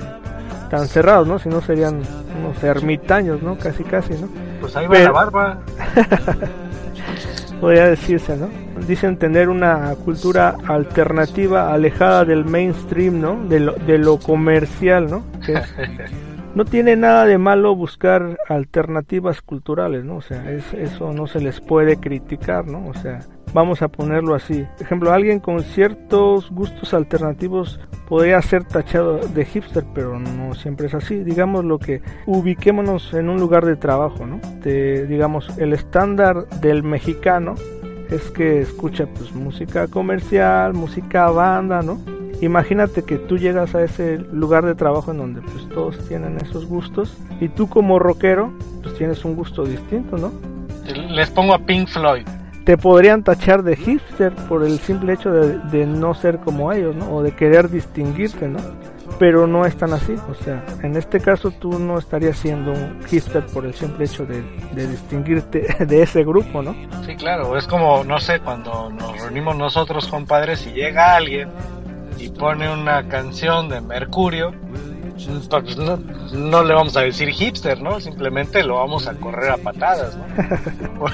tan 0.73 0.87
cerrados, 0.87 1.27
¿no? 1.27 1.37
Si 1.37 1.49
no 1.49 1.61
serían 1.61 2.01
unos 2.39 2.63
ermitaños, 2.63 3.43
¿no? 3.43 3.55
Casi, 3.59 3.83
casi, 3.83 4.13
¿no? 4.15 4.27
Pues 4.59 4.75
ahí 4.75 4.87
va 4.87 4.93
Pero- 4.93 5.05
la 5.05 5.11
barba. 5.11 5.57
podría 7.61 7.87
decirse, 7.89 8.35
¿no? 8.35 8.49
Dicen 8.87 9.17
tener 9.17 9.49
una 9.49 9.93
cultura 10.03 10.55
alternativa, 10.67 11.71
alejada 11.71 12.25
del 12.25 12.43
mainstream, 12.43 13.21
¿no? 13.21 13.43
De 13.47 13.59
lo, 13.59 13.73
de 13.73 13.99
lo 13.99 14.17
comercial, 14.17 15.11
¿no? 15.11 15.23
Que 15.45 15.53
es- 15.53 15.73
no 16.55 16.65
tiene 16.65 16.95
nada 16.95 17.25
de 17.25 17.37
malo 17.37 17.75
buscar 17.75 18.37
alternativas 18.47 19.41
culturales, 19.41 20.03
¿no? 20.05 20.17
O 20.17 20.21
sea, 20.21 20.51
es- 20.51 20.73
eso 20.73 21.11
no 21.13 21.27
se 21.27 21.39
les 21.39 21.59
puede 21.61 21.97
criticar, 21.97 22.67
¿no? 22.67 22.87
O 22.87 22.93
sea, 22.93 23.19
vamos 23.53 23.81
a 23.81 23.87
ponerlo 23.87 24.35
así. 24.35 24.65
Por 24.77 24.81
ejemplo, 24.85 25.11
alguien 25.13 25.39
con 25.39 25.61
ciertos 25.61 26.49
gustos 26.51 26.93
alternativos 26.93 27.79
podría 28.07 28.41
ser 28.41 28.63
tachado 28.65 29.17
de 29.19 29.45
hipster, 29.45 29.83
pero 29.95 30.19
no 30.19 30.53
siempre 30.55 30.87
es 30.87 30.93
así. 30.93 31.23
Digamos 31.23 31.65
lo 31.65 31.79
que 31.79 32.01
ubiquémonos 32.25 33.13
en 33.13 33.29
un 33.29 33.39
lugar 33.39 33.65
de 33.65 33.75
trabajo, 33.75 34.25
¿no? 34.25 34.39
De, 34.61 35.07
digamos, 35.07 35.57
el 35.57 35.73
estándar 35.73 36.47
del 36.61 36.83
mexicano 36.83 37.55
es 38.11 38.29
que 38.31 38.61
escucha 38.61 39.07
pues 39.07 39.33
música 39.33 39.87
comercial, 39.87 40.73
música 40.73 41.31
banda, 41.31 41.81
¿no? 41.81 41.97
Imagínate 42.43 43.03
que 43.03 43.17
tú 43.17 43.37
llegas 43.37 43.73
a 43.73 43.83
ese 43.83 44.17
lugar 44.17 44.65
de 44.65 44.75
trabajo 44.75 45.11
en 45.11 45.17
donde 45.17 45.41
pues 45.41 45.69
todos 45.69 45.97
tienen 46.09 46.37
esos 46.41 46.65
gustos 46.65 47.17
y 47.39 47.47
tú 47.47 47.69
como 47.69 47.99
rockero 47.99 48.51
pues 48.81 48.97
tienes 48.97 49.23
un 49.23 49.37
gusto 49.37 49.63
distinto, 49.63 50.17
¿no? 50.17 50.33
Les 51.09 51.29
pongo 51.29 51.53
a 51.53 51.59
Pink 51.59 51.87
Floyd. 51.87 52.27
Te 52.65 52.77
podrían 52.77 53.23
tachar 53.23 53.63
de 53.63 53.77
hipster 53.77 54.33
por 54.49 54.65
el 54.65 54.77
simple 54.79 55.13
hecho 55.13 55.31
de, 55.31 55.57
de 55.69 55.85
no 55.85 56.13
ser 56.13 56.39
como 56.39 56.73
ellos, 56.73 56.93
¿no? 56.93 57.15
O 57.15 57.23
de 57.23 57.31
querer 57.33 57.69
distinguirte, 57.69 58.49
¿no? 58.49 58.59
Pero 59.19 59.47
no 59.47 59.65
es 59.65 59.77
tan 59.77 59.93
así, 59.93 60.13
o 60.29 60.33
sea, 60.33 60.65
en 60.81 60.97
este 60.97 61.21
caso 61.21 61.51
tú 61.51 61.79
no 61.79 61.97
estarías 61.97 62.37
siendo 62.37 62.73
un 62.73 63.01
hipster 63.05 63.45
por 63.45 63.65
el 63.65 63.73
simple 63.73 64.03
hecho 64.03 64.25
de, 64.25 64.43
de 64.73 64.87
distinguirte 64.87 65.77
de 65.85 66.01
ese 66.01 66.25
grupo, 66.25 66.61
¿no? 66.61 66.75
Sí, 67.05 67.15
claro. 67.15 67.57
Es 67.57 67.67
como, 67.67 68.03
no 68.03 68.19
sé, 68.19 68.41
cuando 68.41 68.89
nos 68.89 69.17
reunimos 69.21 69.55
nosotros, 69.55 70.07
compadres, 70.07 70.67
y 70.67 70.71
llega 70.71 71.15
alguien 71.15 71.47
y 72.23 72.29
pone 72.29 72.71
una 72.71 73.07
canción 73.09 73.67
de 73.67 73.81
Mercurio, 73.81 74.53
pues 75.49 75.77
no, 75.77 75.97
no 76.33 76.63
le 76.63 76.73
vamos 76.73 76.95
a 76.95 77.01
decir 77.01 77.29
hipster, 77.29 77.81
¿no? 77.81 77.99
Simplemente 77.99 78.63
lo 78.63 78.75
vamos 78.75 79.07
a 79.07 79.13
correr 79.13 79.51
a 79.51 79.57
patadas, 79.57 80.17
¿no? 80.17 81.05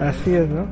Así 0.04 0.34
es, 0.34 0.48
¿no? 0.48 0.66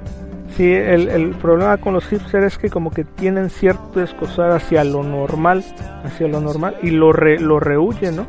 Sí, 0.56 0.72
el, 0.72 1.08
el 1.08 1.30
problema 1.36 1.76
con 1.76 1.94
los 1.94 2.04
hipsters 2.06 2.54
es 2.54 2.58
que 2.58 2.68
como 2.68 2.90
que 2.90 3.04
tienen 3.04 3.48
cierto 3.48 4.02
escosar 4.02 4.50
hacia 4.50 4.82
lo 4.82 5.04
normal, 5.04 5.64
hacia 6.04 6.26
lo 6.26 6.40
normal, 6.40 6.76
y 6.82 6.90
lo, 6.90 7.12
re, 7.12 7.38
lo 7.38 7.60
rehuyen, 7.60 8.16
¿no? 8.16 8.26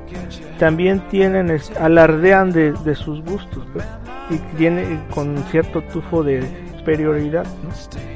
También 0.60 1.00
tienen, 1.10 1.60
alardean 1.80 2.52
de, 2.52 2.74
de 2.74 2.94
sus 2.94 3.24
gustos, 3.24 3.64
pues, 3.74 3.86
y 4.30 4.38
tiene 4.58 5.00
con 5.10 5.38
cierto 5.50 5.82
tufo 5.82 6.22
de 6.22 6.69
superioridad. 6.90 7.46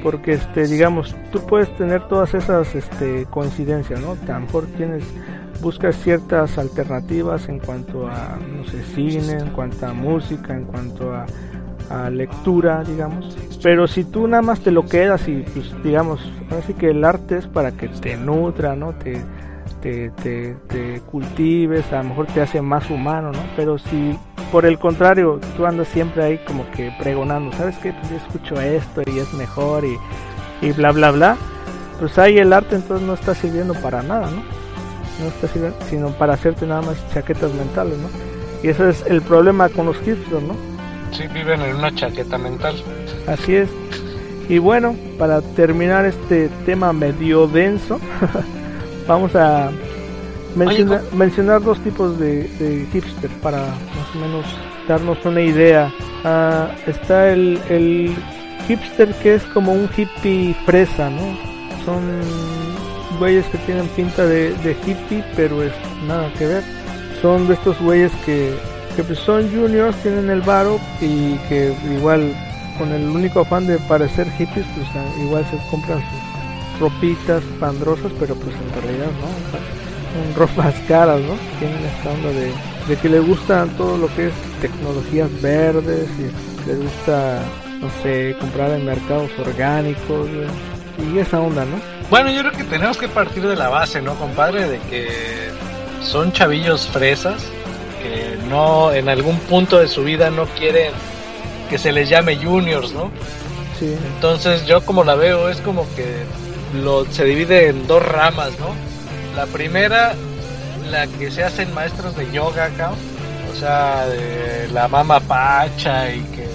Porque, 0.01 0.33
este, 0.33 0.67
digamos, 0.67 1.15
tú 1.31 1.39
puedes 1.45 1.73
tener 1.77 2.07
todas 2.07 2.33
esas, 2.33 2.73
este, 2.75 3.25
coincidencias, 3.29 4.01
¿no? 4.01 4.17
A 4.27 4.33
lo 4.33 4.39
mejor 4.41 4.65
tienes, 4.77 5.03
buscas 5.61 5.95
ciertas 5.97 6.57
alternativas 6.57 7.47
en 7.49 7.59
cuanto 7.59 8.07
a, 8.07 8.37
no 8.55 8.63
sé, 8.65 8.83
cine, 8.95 9.33
en 9.33 9.49
cuanto 9.51 9.85
a 9.85 9.93
música, 9.93 10.53
en 10.53 10.65
cuanto 10.65 11.13
a 11.13 11.25
lectura, 12.09 12.83
digamos. 12.83 13.37
Pero 13.61 13.87
si 13.87 14.03
tú 14.03 14.27
nada 14.27 14.41
más 14.41 14.61
te 14.61 14.71
lo 14.71 14.85
quedas 14.85 15.27
y, 15.27 15.43
pues, 15.53 15.71
digamos, 15.83 16.19
así 16.59 16.73
que 16.73 16.89
el 16.89 17.03
arte 17.05 17.37
es 17.37 17.47
para 17.47 17.71
que 17.71 17.87
te 17.87 18.17
nutra, 18.17 18.75
¿no? 18.75 18.93
Te, 18.93 19.21
te 19.81 21.01
cultives, 21.11 21.91
a 21.91 22.01
lo 22.01 22.09
mejor 22.09 22.27
te 22.27 22.41
hace 22.41 22.61
más 22.61 22.89
humano, 22.89 23.31
¿no? 23.31 23.39
Pero 23.55 23.77
si 23.77 24.17
por 24.53 24.67
el 24.67 24.77
contrario, 24.77 25.39
tú 25.57 25.65
andas 25.65 25.87
siempre 25.87 26.23
ahí 26.23 26.37
como 26.45 26.69
que 26.69 26.93
pregonando, 26.99 27.51
¿sabes 27.57 27.75
qué? 27.79 27.91
Pues 27.91 28.11
yo 28.11 28.17
escucho 28.17 28.61
esto 28.61 29.01
y 29.11 29.17
es 29.17 29.33
mejor 29.33 29.83
y, 29.83 29.97
y 30.61 30.71
bla, 30.73 30.91
bla, 30.91 31.09
bla. 31.09 31.37
Pues 31.99 32.19
ahí 32.19 32.37
el 32.37 32.53
arte 32.53 32.75
entonces 32.75 33.05
no 33.07 33.15
está 33.15 33.33
sirviendo 33.33 33.73
para 33.73 34.03
nada, 34.03 34.29
¿no? 34.29 34.43
No 35.19 35.27
está 35.27 35.47
sirviendo, 35.47 35.75
sino 35.89 36.09
para 36.11 36.33
hacerte 36.35 36.67
nada 36.67 36.83
más 36.83 36.97
chaquetas 37.15 37.51
mentales, 37.55 37.97
¿no? 37.97 38.09
Y 38.61 38.67
eso 38.67 38.87
es 38.87 39.03
el 39.07 39.23
problema 39.23 39.69
con 39.69 39.87
los 39.87 39.97
hipsters, 39.97 40.43
¿no? 40.43 40.55
Sí, 41.11 41.23
viven 41.33 41.59
en 41.61 41.75
una 41.75 41.93
chaqueta 41.95 42.37
mental. 42.37 42.75
Así 43.27 43.55
es. 43.55 43.69
Y 44.49 44.59
bueno, 44.59 44.95
para 45.17 45.41
terminar 45.41 46.05
este 46.05 46.49
tema 46.65 46.93
medio 46.93 47.47
denso, 47.47 47.99
vamos 49.07 49.35
a 49.35 49.71
menciona- 50.55 50.97
Oye, 51.01 51.15
mencionar 51.17 51.63
dos 51.63 51.79
tipos 51.79 52.19
de, 52.19 52.43
de 52.59 52.87
hipster 52.93 53.31
para 53.41 53.65
menos 54.15 54.45
darnos 54.87 55.17
una 55.25 55.41
idea. 55.41 55.91
Ah, 56.23 56.69
está 56.87 57.31
el, 57.31 57.59
el 57.69 58.15
hipster 58.67 59.13
que 59.15 59.35
es 59.35 59.43
como 59.45 59.73
un 59.73 59.89
hippie 59.95 60.55
fresa, 60.65 61.09
¿no? 61.09 61.37
Son 61.85 62.01
güeyes 63.19 63.45
que 63.47 63.57
tienen 63.59 63.87
pinta 63.89 64.25
de, 64.25 64.53
de 64.55 64.71
hippie, 64.85 65.23
pero 65.35 65.63
es 65.63 65.73
nada 66.07 66.31
que 66.37 66.47
ver. 66.47 66.63
Son 67.21 67.47
de 67.47 67.53
estos 67.53 67.79
güeyes 67.79 68.11
que, 68.25 68.53
que 68.95 69.03
pues 69.03 69.19
son 69.19 69.49
juniors, 69.49 69.95
tienen 69.97 70.29
el 70.29 70.41
varo 70.41 70.79
y 71.01 71.35
que 71.49 71.73
igual 71.91 72.33
con 72.77 72.91
el 72.91 73.07
único 73.09 73.41
afán 73.41 73.67
de 73.67 73.77
parecer 73.79 74.29
hippies, 74.31 74.65
pues 74.75 74.87
ah, 74.95 75.21
igual 75.21 75.45
se 75.45 75.57
compran 75.69 76.01
ropitas 76.79 77.43
pandrosas, 77.59 78.11
pero 78.19 78.35
pues 78.35 78.55
en 78.55 78.81
realidad 78.81 79.11
no, 79.21 79.27
son 80.13 80.35
ropas 80.35 80.75
caras, 80.87 81.21
¿no? 81.21 81.35
Tienen 81.59 81.85
esta 81.85 82.11
onda 82.11 82.29
de, 82.29 82.51
de 82.87 82.97
que 82.97 83.09
les 83.09 83.25
gustan 83.25 83.69
todo 83.77 83.97
lo 83.97 84.13
que 84.15 84.27
es 84.27 84.33
tecnologías 84.61 85.29
verdes 85.41 86.07
y 86.19 86.67
les 86.67 86.81
gusta, 86.81 87.39
no 87.79 87.89
sé, 88.01 88.35
comprar 88.39 88.71
en 88.71 88.85
mercados 88.85 89.31
orgánicos 89.39 90.29
y 90.99 91.17
esa 91.17 91.39
onda, 91.39 91.65
¿no? 91.65 91.79
Bueno, 92.09 92.31
yo 92.31 92.41
creo 92.41 92.51
que 92.51 92.63
tenemos 92.65 92.97
que 92.97 93.07
partir 93.07 93.47
de 93.47 93.55
la 93.55 93.69
base, 93.69 94.01
¿no, 94.01 94.15
compadre? 94.15 94.67
De 94.67 94.79
que 94.89 95.07
son 96.01 96.31
chavillos 96.31 96.87
fresas 96.87 97.43
que 98.01 98.37
no, 98.49 98.91
en 98.91 99.09
algún 99.09 99.37
punto 99.39 99.79
de 99.79 99.87
su 99.87 100.03
vida 100.03 100.29
no 100.29 100.45
quieren 100.45 100.91
que 101.69 101.77
se 101.77 101.91
les 101.91 102.09
llame 102.09 102.35
juniors, 102.37 102.91
¿no? 102.91 103.09
Sí, 103.79 103.95
Entonces 104.15 104.65
yo 104.67 104.85
como 104.85 105.03
la 105.03 105.15
veo 105.15 105.49
es 105.49 105.57
como 105.61 105.87
que 105.95 106.05
lo, 106.83 107.05
se 107.05 107.23
divide 107.23 107.69
en 107.69 107.87
dos 107.87 108.03
ramas, 108.03 108.51
¿no? 108.59 108.67
La 109.35 109.47
primera, 109.47 110.13
la 110.91 111.07
que 111.07 111.31
se 111.31 111.43
hacen 111.43 111.73
maestros 111.73 112.15
de 112.15 112.31
yoga 112.31 112.69
o 113.51 113.55
sea, 113.55 114.05
de 114.07 114.67
la 114.71 114.87
mama 114.87 115.19
pacha 115.19 116.11
y 116.13 116.21
que 116.23 116.47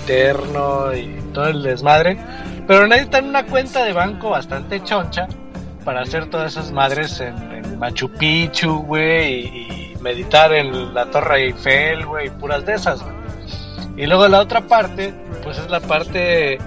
interno 0.00 0.92
y 0.92 1.20
todo 1.32 1.46
el 1.46 1.62
desmadre, 1.62 2.18
pero 2.66 2.86
necesitan 2.86 3.28
una 3.28 3.46
cuenta 3.46 3.84
de 3.84 3.92
banco 3.92 4.30
bastante 4.30 4.82
choncha 4.82 5.28
para 5.84 6.02
hacer 6.02 6.28
todas 6.28 6.52
esas 6.52 6.72
madres 6.72 7.20
en, 7.20 7.52
Machu 7.78 8.08
Picchu, 8.10 8.78
güey, 8.84 9.46
y, 9.46 9.96
meditar 10.00 10.52
en 10.52 10.94
la 10.94 11.06
Torre 11.06 11.46
Eiffel, 11.46 12.06
güey, 12.06 12.30
puras 12.30 12.64
de 12.64 12.74
esas. 12.74 13.04
Y 13.96 14.06
luego 14.06 14.28
la 14.28 14.40
otra 14.40 14.60
parte, 14.60 15.12
pues 15.42 15.58
es 15.58 15.68
la 15.68 15.80
parte 15.80 16.58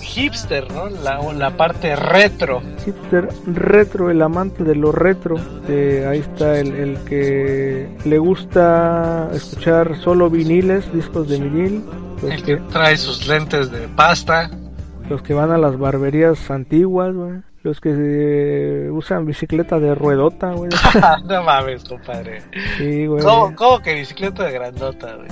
hipster, 0.00 0.70
¿no? 0.72 0.88
La, 0.88 1.20
la 1.32 1.56
parte 1.56 1.94
retro. 1.96 2.62
hipster 2.84 3.28
retro, 3.46 4.10
el 4.10 4.22
amante 4.22 4.64
de 4.64 4.74
lo 4.74 4.92
retro. 4.92 5.36
de- 5.66 6.06
ahí 6.06 6.18
está 6.20 6.58
el, 6.58 6.74
el 6.74 6.98
que 7.04 7.88
le 8.04 8.18
gusta 8.18 9.28
escuchar 9.32 9.96
solo 9.96 10.30
viniles, 10.30 10.92
discos 10.92 11.28
de 11.28 11.38
vinil. 11.40 11.84
El 12.22 12.42
que 12.42 12.56
que, 12.56 12.62
trae 12.72 12.96
sus 12.96 13.26
lentes 13.28 13.70
de 13.70 13.88
pasta. 13.88 14.50
los 15.08 15.22
que 15.22 15.34
van 15.34 15.50
a 15.50 15.58
las 15.58 15.78
barberías 15.78 16.50
antiguas, 16.50 17.14
güey. 17.14 17.32
Los 17.62 17.80
que 17.80 17.90
eh, 17.96 18.90
usan 18.92 19.26
bicicleta 19.26 19.80
de 19.80 19.94
ruedota, 19.94 20.52
güey. 20.52 20.70
no 21.28 21.42
mames, 21.42 21.82
compadre. 21.84 22.42
Sí, 22.78 23.06
güey. 23.06 23.22
¿Cómo, 23.24 23.54
cómo 23.56 23.80
que 23.80 23.94
bicicleta 23.94 24.44
de 24.44 24.52
grandota, 24.52 25.16
güey? 25.16 25.28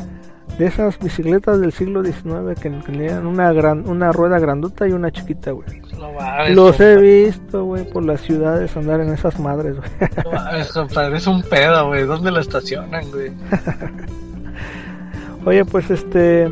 De 0.59 0.66
esas 0.66 0.98
bicicletas 1.00 1.61
del 1.61 1.72
siglo 1.72 2.05
XIX 2.05 2.59
que, 2.61 2.70
tenían 2.70 3.26
una 3.26 3.52
gran, 3.52 3.88
una 3.88 4.12
rueda 4.12 4.38
grandota 4.38 4.86
y 4.86 4.92
una 4.92 5.11
chiquita, 5.11 5.50
güey. 5.50 5.66
No. 5.98 6.12
Los 6.50 6.78
he 6.78 6.96
visto, 6.96 7.64
güey, 7.64 7.84
por 7.90 8.05
las 8.05 8.20
ciudades 8.20 8.76
andar 8.76 9.00
en 9.00 9.09
esas 9.12 9.38
madres, 9.40 9.76
güey. 9.76 9.90
No 10.24 11.16
es 11.16 11.26
un 11.26 11.42
pedo, 11.42 11.88
güey. 11.88 12.05
¿Dónde 12.05 12.30
lo 12.30 12.38
estacionan, 12.40 13.11
güey? 13.11 13.32
Oye, 15.44 15.64
pues 15.64 15.90
este, 15.90 16.50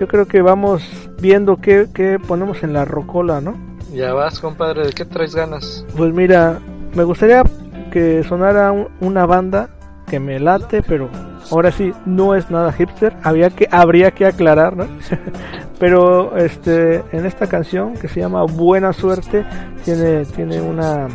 yo 0.00 0.08
creo 0.08 0.26
que 0.26 0.42
vamos 0.42 0.82
viendo 1.20 1.56
qué, 1.58 1.86
qué 1.94 2.18
ponemos 2.18 2.62
en 2.62 2.72
la 2.72 2.84
rocola, 2.84 3.40
¿no? 3.40 3.54
Ya 3.92 4.12
vas, 4.12 4.40
compadre, 4.40 4.86
¿de 4.86 4.92
qué 4.92 5.04
traes 5.04 5.34
ganas? 5.34 5.84
Pues 5.96 6.12
mira, 6.12 6.58
me 6.94 7.04
gustaría 7.04 7.44
que 7.92 8.24
sonara 8.24 8.72
un- 8.72 8.88
una 9.00 9.24
banda 9.26 9.68
que 10.08 10.18
me 10.18 10.40
late, 10.40 10.82
pero 10.82 11.08
ahora 11.50 11.70
sí 11.70 11.92
no 12.06 12.34
es 12.34 12.50
nada 12.50 12.72
hipster. 12.72 13.16
Había 13.22 13.50
que, 13.50 13.68
habría 13.70 14.10
que 14.10 14.26
aclarar, 14.26 14.76
¿no? 14.76 14.86
pero 15.78 16.36
este, 16.36 17.02
en 17.12 17.26
esta 17.26 17.46
canción 17.46 17.94
que 17.94 18.08
se 18.08 18.20
llama 18.20 18.44
Buena 18.44 18.92
Suerte 18.92 19.44
tiene, 19.84 20.24
tiene 20.24 20.60
una, 20.60 21.08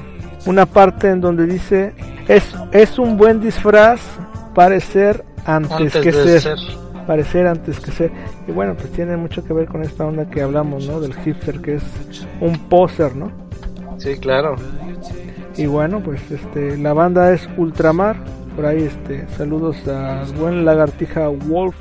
una 0.46 0.66
parte 0.66 1.10
en 1.10 1.22
donde 1.22 1.46
dice 1.46 1.94
es, 2.28 2.44
es 2.72 3.00
un 3.00 3.18
buen 3.18 3.40
disfraz 3.42 4.02
parecer 4.54 5.24
antes, 5.46 5.96
Antes 5.96 5.98
que 5.98 6.12
ser. 6.12 6.58
parecer 7.08 7.48
antes 7.48 7.80
que 7.80 7.92
ser. 7.92 8.12
Y 8.48 8.52
bueno, 8.52 8.76
pues 8.76 8.92
tiene 8.92 9.18
mucho 9.18 9.44
que 9.44 9.54
ver 9.54 9.68
con 9.68 9.82
esta 9.82 10.06
onda 10.06 10.30
que 10.30 10.42
hablamos, 10.42 10.88
¿no? 10.88 11.00
Del 11.00 11.14
hipster, 11.16 11.60
que 11.62 11.76
es 11.76 11.84
un 12.42 12.58
poser, 12.70 13.16
¿no? 13.16 13.32
Sí, 13.98 14.18
claro. 14.18 14.56
Y 15.58 15.66
bueno, 15.66 16.02
pues 16.02 16.22
este, 16.32 16.78
la 16.78 16.94
banda 16.94 17.34
es 17.34 17.50
Ultramar. 17.58 18.18
Por 18.60 18.66
ahí, 18.68 18.84
este, 18.84 19.26
saludos 19.38 19.78
a 19.88 20.24
buen 20.38 20.66
lagartija 20.66 21.30
Wolf. 21.30 21.76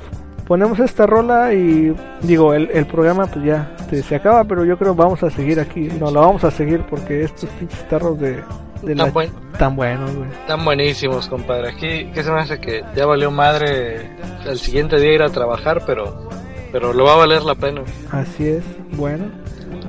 Ponemos 0.47 0.79
esta 0.79 1.05
rola 1.05 1.53
y 1.53 1.93
digo, 2.21 2.53
el, 2.53 2.69
el 2.71 2.85
programa 2.85 3.27
pues 3.27 3.43
ya 3.43 3.75
este, 3.79 4.01
se 4.01 4.15
acaba, 4.15 4.45
pero 4.45 4.63
yo 4.63 4.77
creo 4.77 4.95
vamos 4.95 5.21
a 5.23 5.29
seguir 5.29 5.59
aquí. 5.59 5.89
No, 5.99 6.09
lo 6.09 6.21
vamos 6.21 6.43
a 6.45 6.51
seguir 6.51 6.81
porque 6.89 7.23
estos 7.25 7.49
pinches 7.51 7.85
tarros 7.89 8.17
de, 8.19 8.41
de 8.81 8.95
la- 8.95 9.03
Tan, 9.03 9.13
buen- 9.13 9.31
tan 9.57 9.75
buenos, 9.75 10.15
güey. 10.15 10.29
tan 10.47 10.63
buenísimos, 10.63 11.27
compadre. 11.27 11.69
Aquí, 11.71 12.09
¿qué 12.13 12.23
se 12.23 12.31
me 12.31 12.39
hace 12.39 12.59
que 12.61 12.81
ya 12.95 13.05
valió 13.05 13.29
madre 13.29 14.09
el 14.47 14.57
siguiente 14.57 14.99
día 15.01 15.13
ir 15.15 15.21
a 15.21 15.29
trabajar, 15.29 15.83
pero, 15.85 16.29
pero 16.71 16.93
lo 16.93 17.03
va 17.03 17.13
a 17.13 17.17
valer 17.17 17.43
la 17.43 17.55
pena. 17.55 17.81
Así 18.11 18.47
es, 18.47 18.63
bueno, 18.93 19.25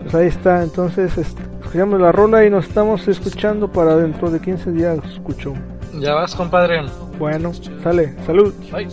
pues 0.02 0.14
ahí 0.16 0.26
está, 0.26 0.62
entonces 0.64 1.16
este, 1.16 1.40
escuchamos 1.62 2.00
la 2.00 2.10
rola 2.10 2.44
y 2.44 2.50
nos 2.50 2.66
estamos 2.66 3.06
escuchando 3.06 3.70
para 3.70 3.94
dentro 3.96 4.28
de 4.28 4.40
15 4.40 4.72
días, 4.72 4.98
escucho. 5.10 5.54
Ya 6.00 6.14
vas, 6.14 6.34
compadre. 6.34 6.82
Bueno, 7.18 7.52
sale, 7.82 8.14
salud. 8.24 8.54
Bye. 8.72 8.86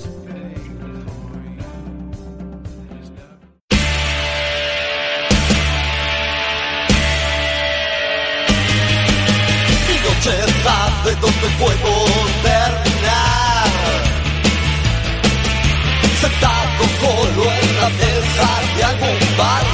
Mi 9.87 9.95
noche 10.03 10.33
sabe 10.63 11.15
dónde 11.21 11.47
puedo 11.57 11.93
terminar. 12.43 13.69
Sentado 16.19 16.83
solo 16.99 17.43
en 17.43 17.75
la 17.77 17.89
mesa 17.89 18.49
de 18.75 18.83
algún 18.83 19.37
bar. 19.37 19.65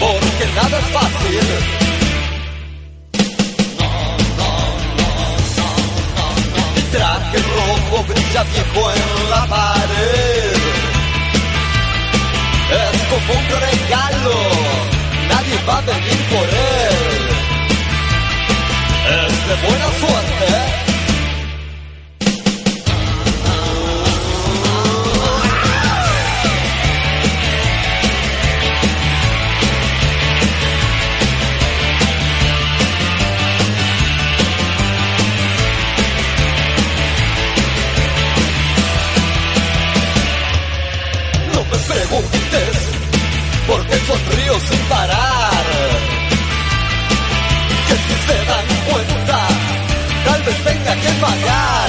Porque 0.00 0.52
nada 0.56 0.78
es 0.80 0.86
fácil. 0.86 1.79
Rojo 8.00 8.04
brilla 8.04 8.42
viejo 8.44 8.90
en 8.90 9.30
la 9.30 9.46
pared. 9.46 10.52
Es 12.70 13.02
como 13.10 13.32
un 13.38 13.46
regalo, 13.48 14.34
nadie 15.28 15.58
va 15.66 15.78
a 15.78 15.80
venir 15.80 16.18
por 16.30 16.48
él. 16.48 17.28
Es 19.08 19.48
de 19.48 19.66
buena 19.66 19.86
suerte. 19.98 20.59
me 41.70 41.78
preguntes 41.78 42.76
por 43.66 43.86
qué 43.86 43.96
sonrío 44.06 44.60
sin 44.68 44.80
parar. 44.88 45.52
Que 47.86 47.94
si 47.94 48.14
se 48.26 48.44
dan 48.44 48.66
cuenta, 48.90 49.48
tal 50.24 50.42
vez 50.42 50.64
tenga 50.64 50.94
que 50.96 51.10
pagar. 51.20 51.79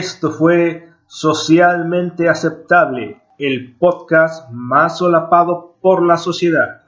Esto 0.00 0.30
fue 0.30 0.88
Socialmente 1.06 2.30
Aceptable, 2.30 3.20
el 3.38 3.76
podcast 3.76 4.50
más 4.50 4.96
solapado 4.96 5.76
por 5.82 6.02
la 6.02 6.16
sociedad. 6.16 6.78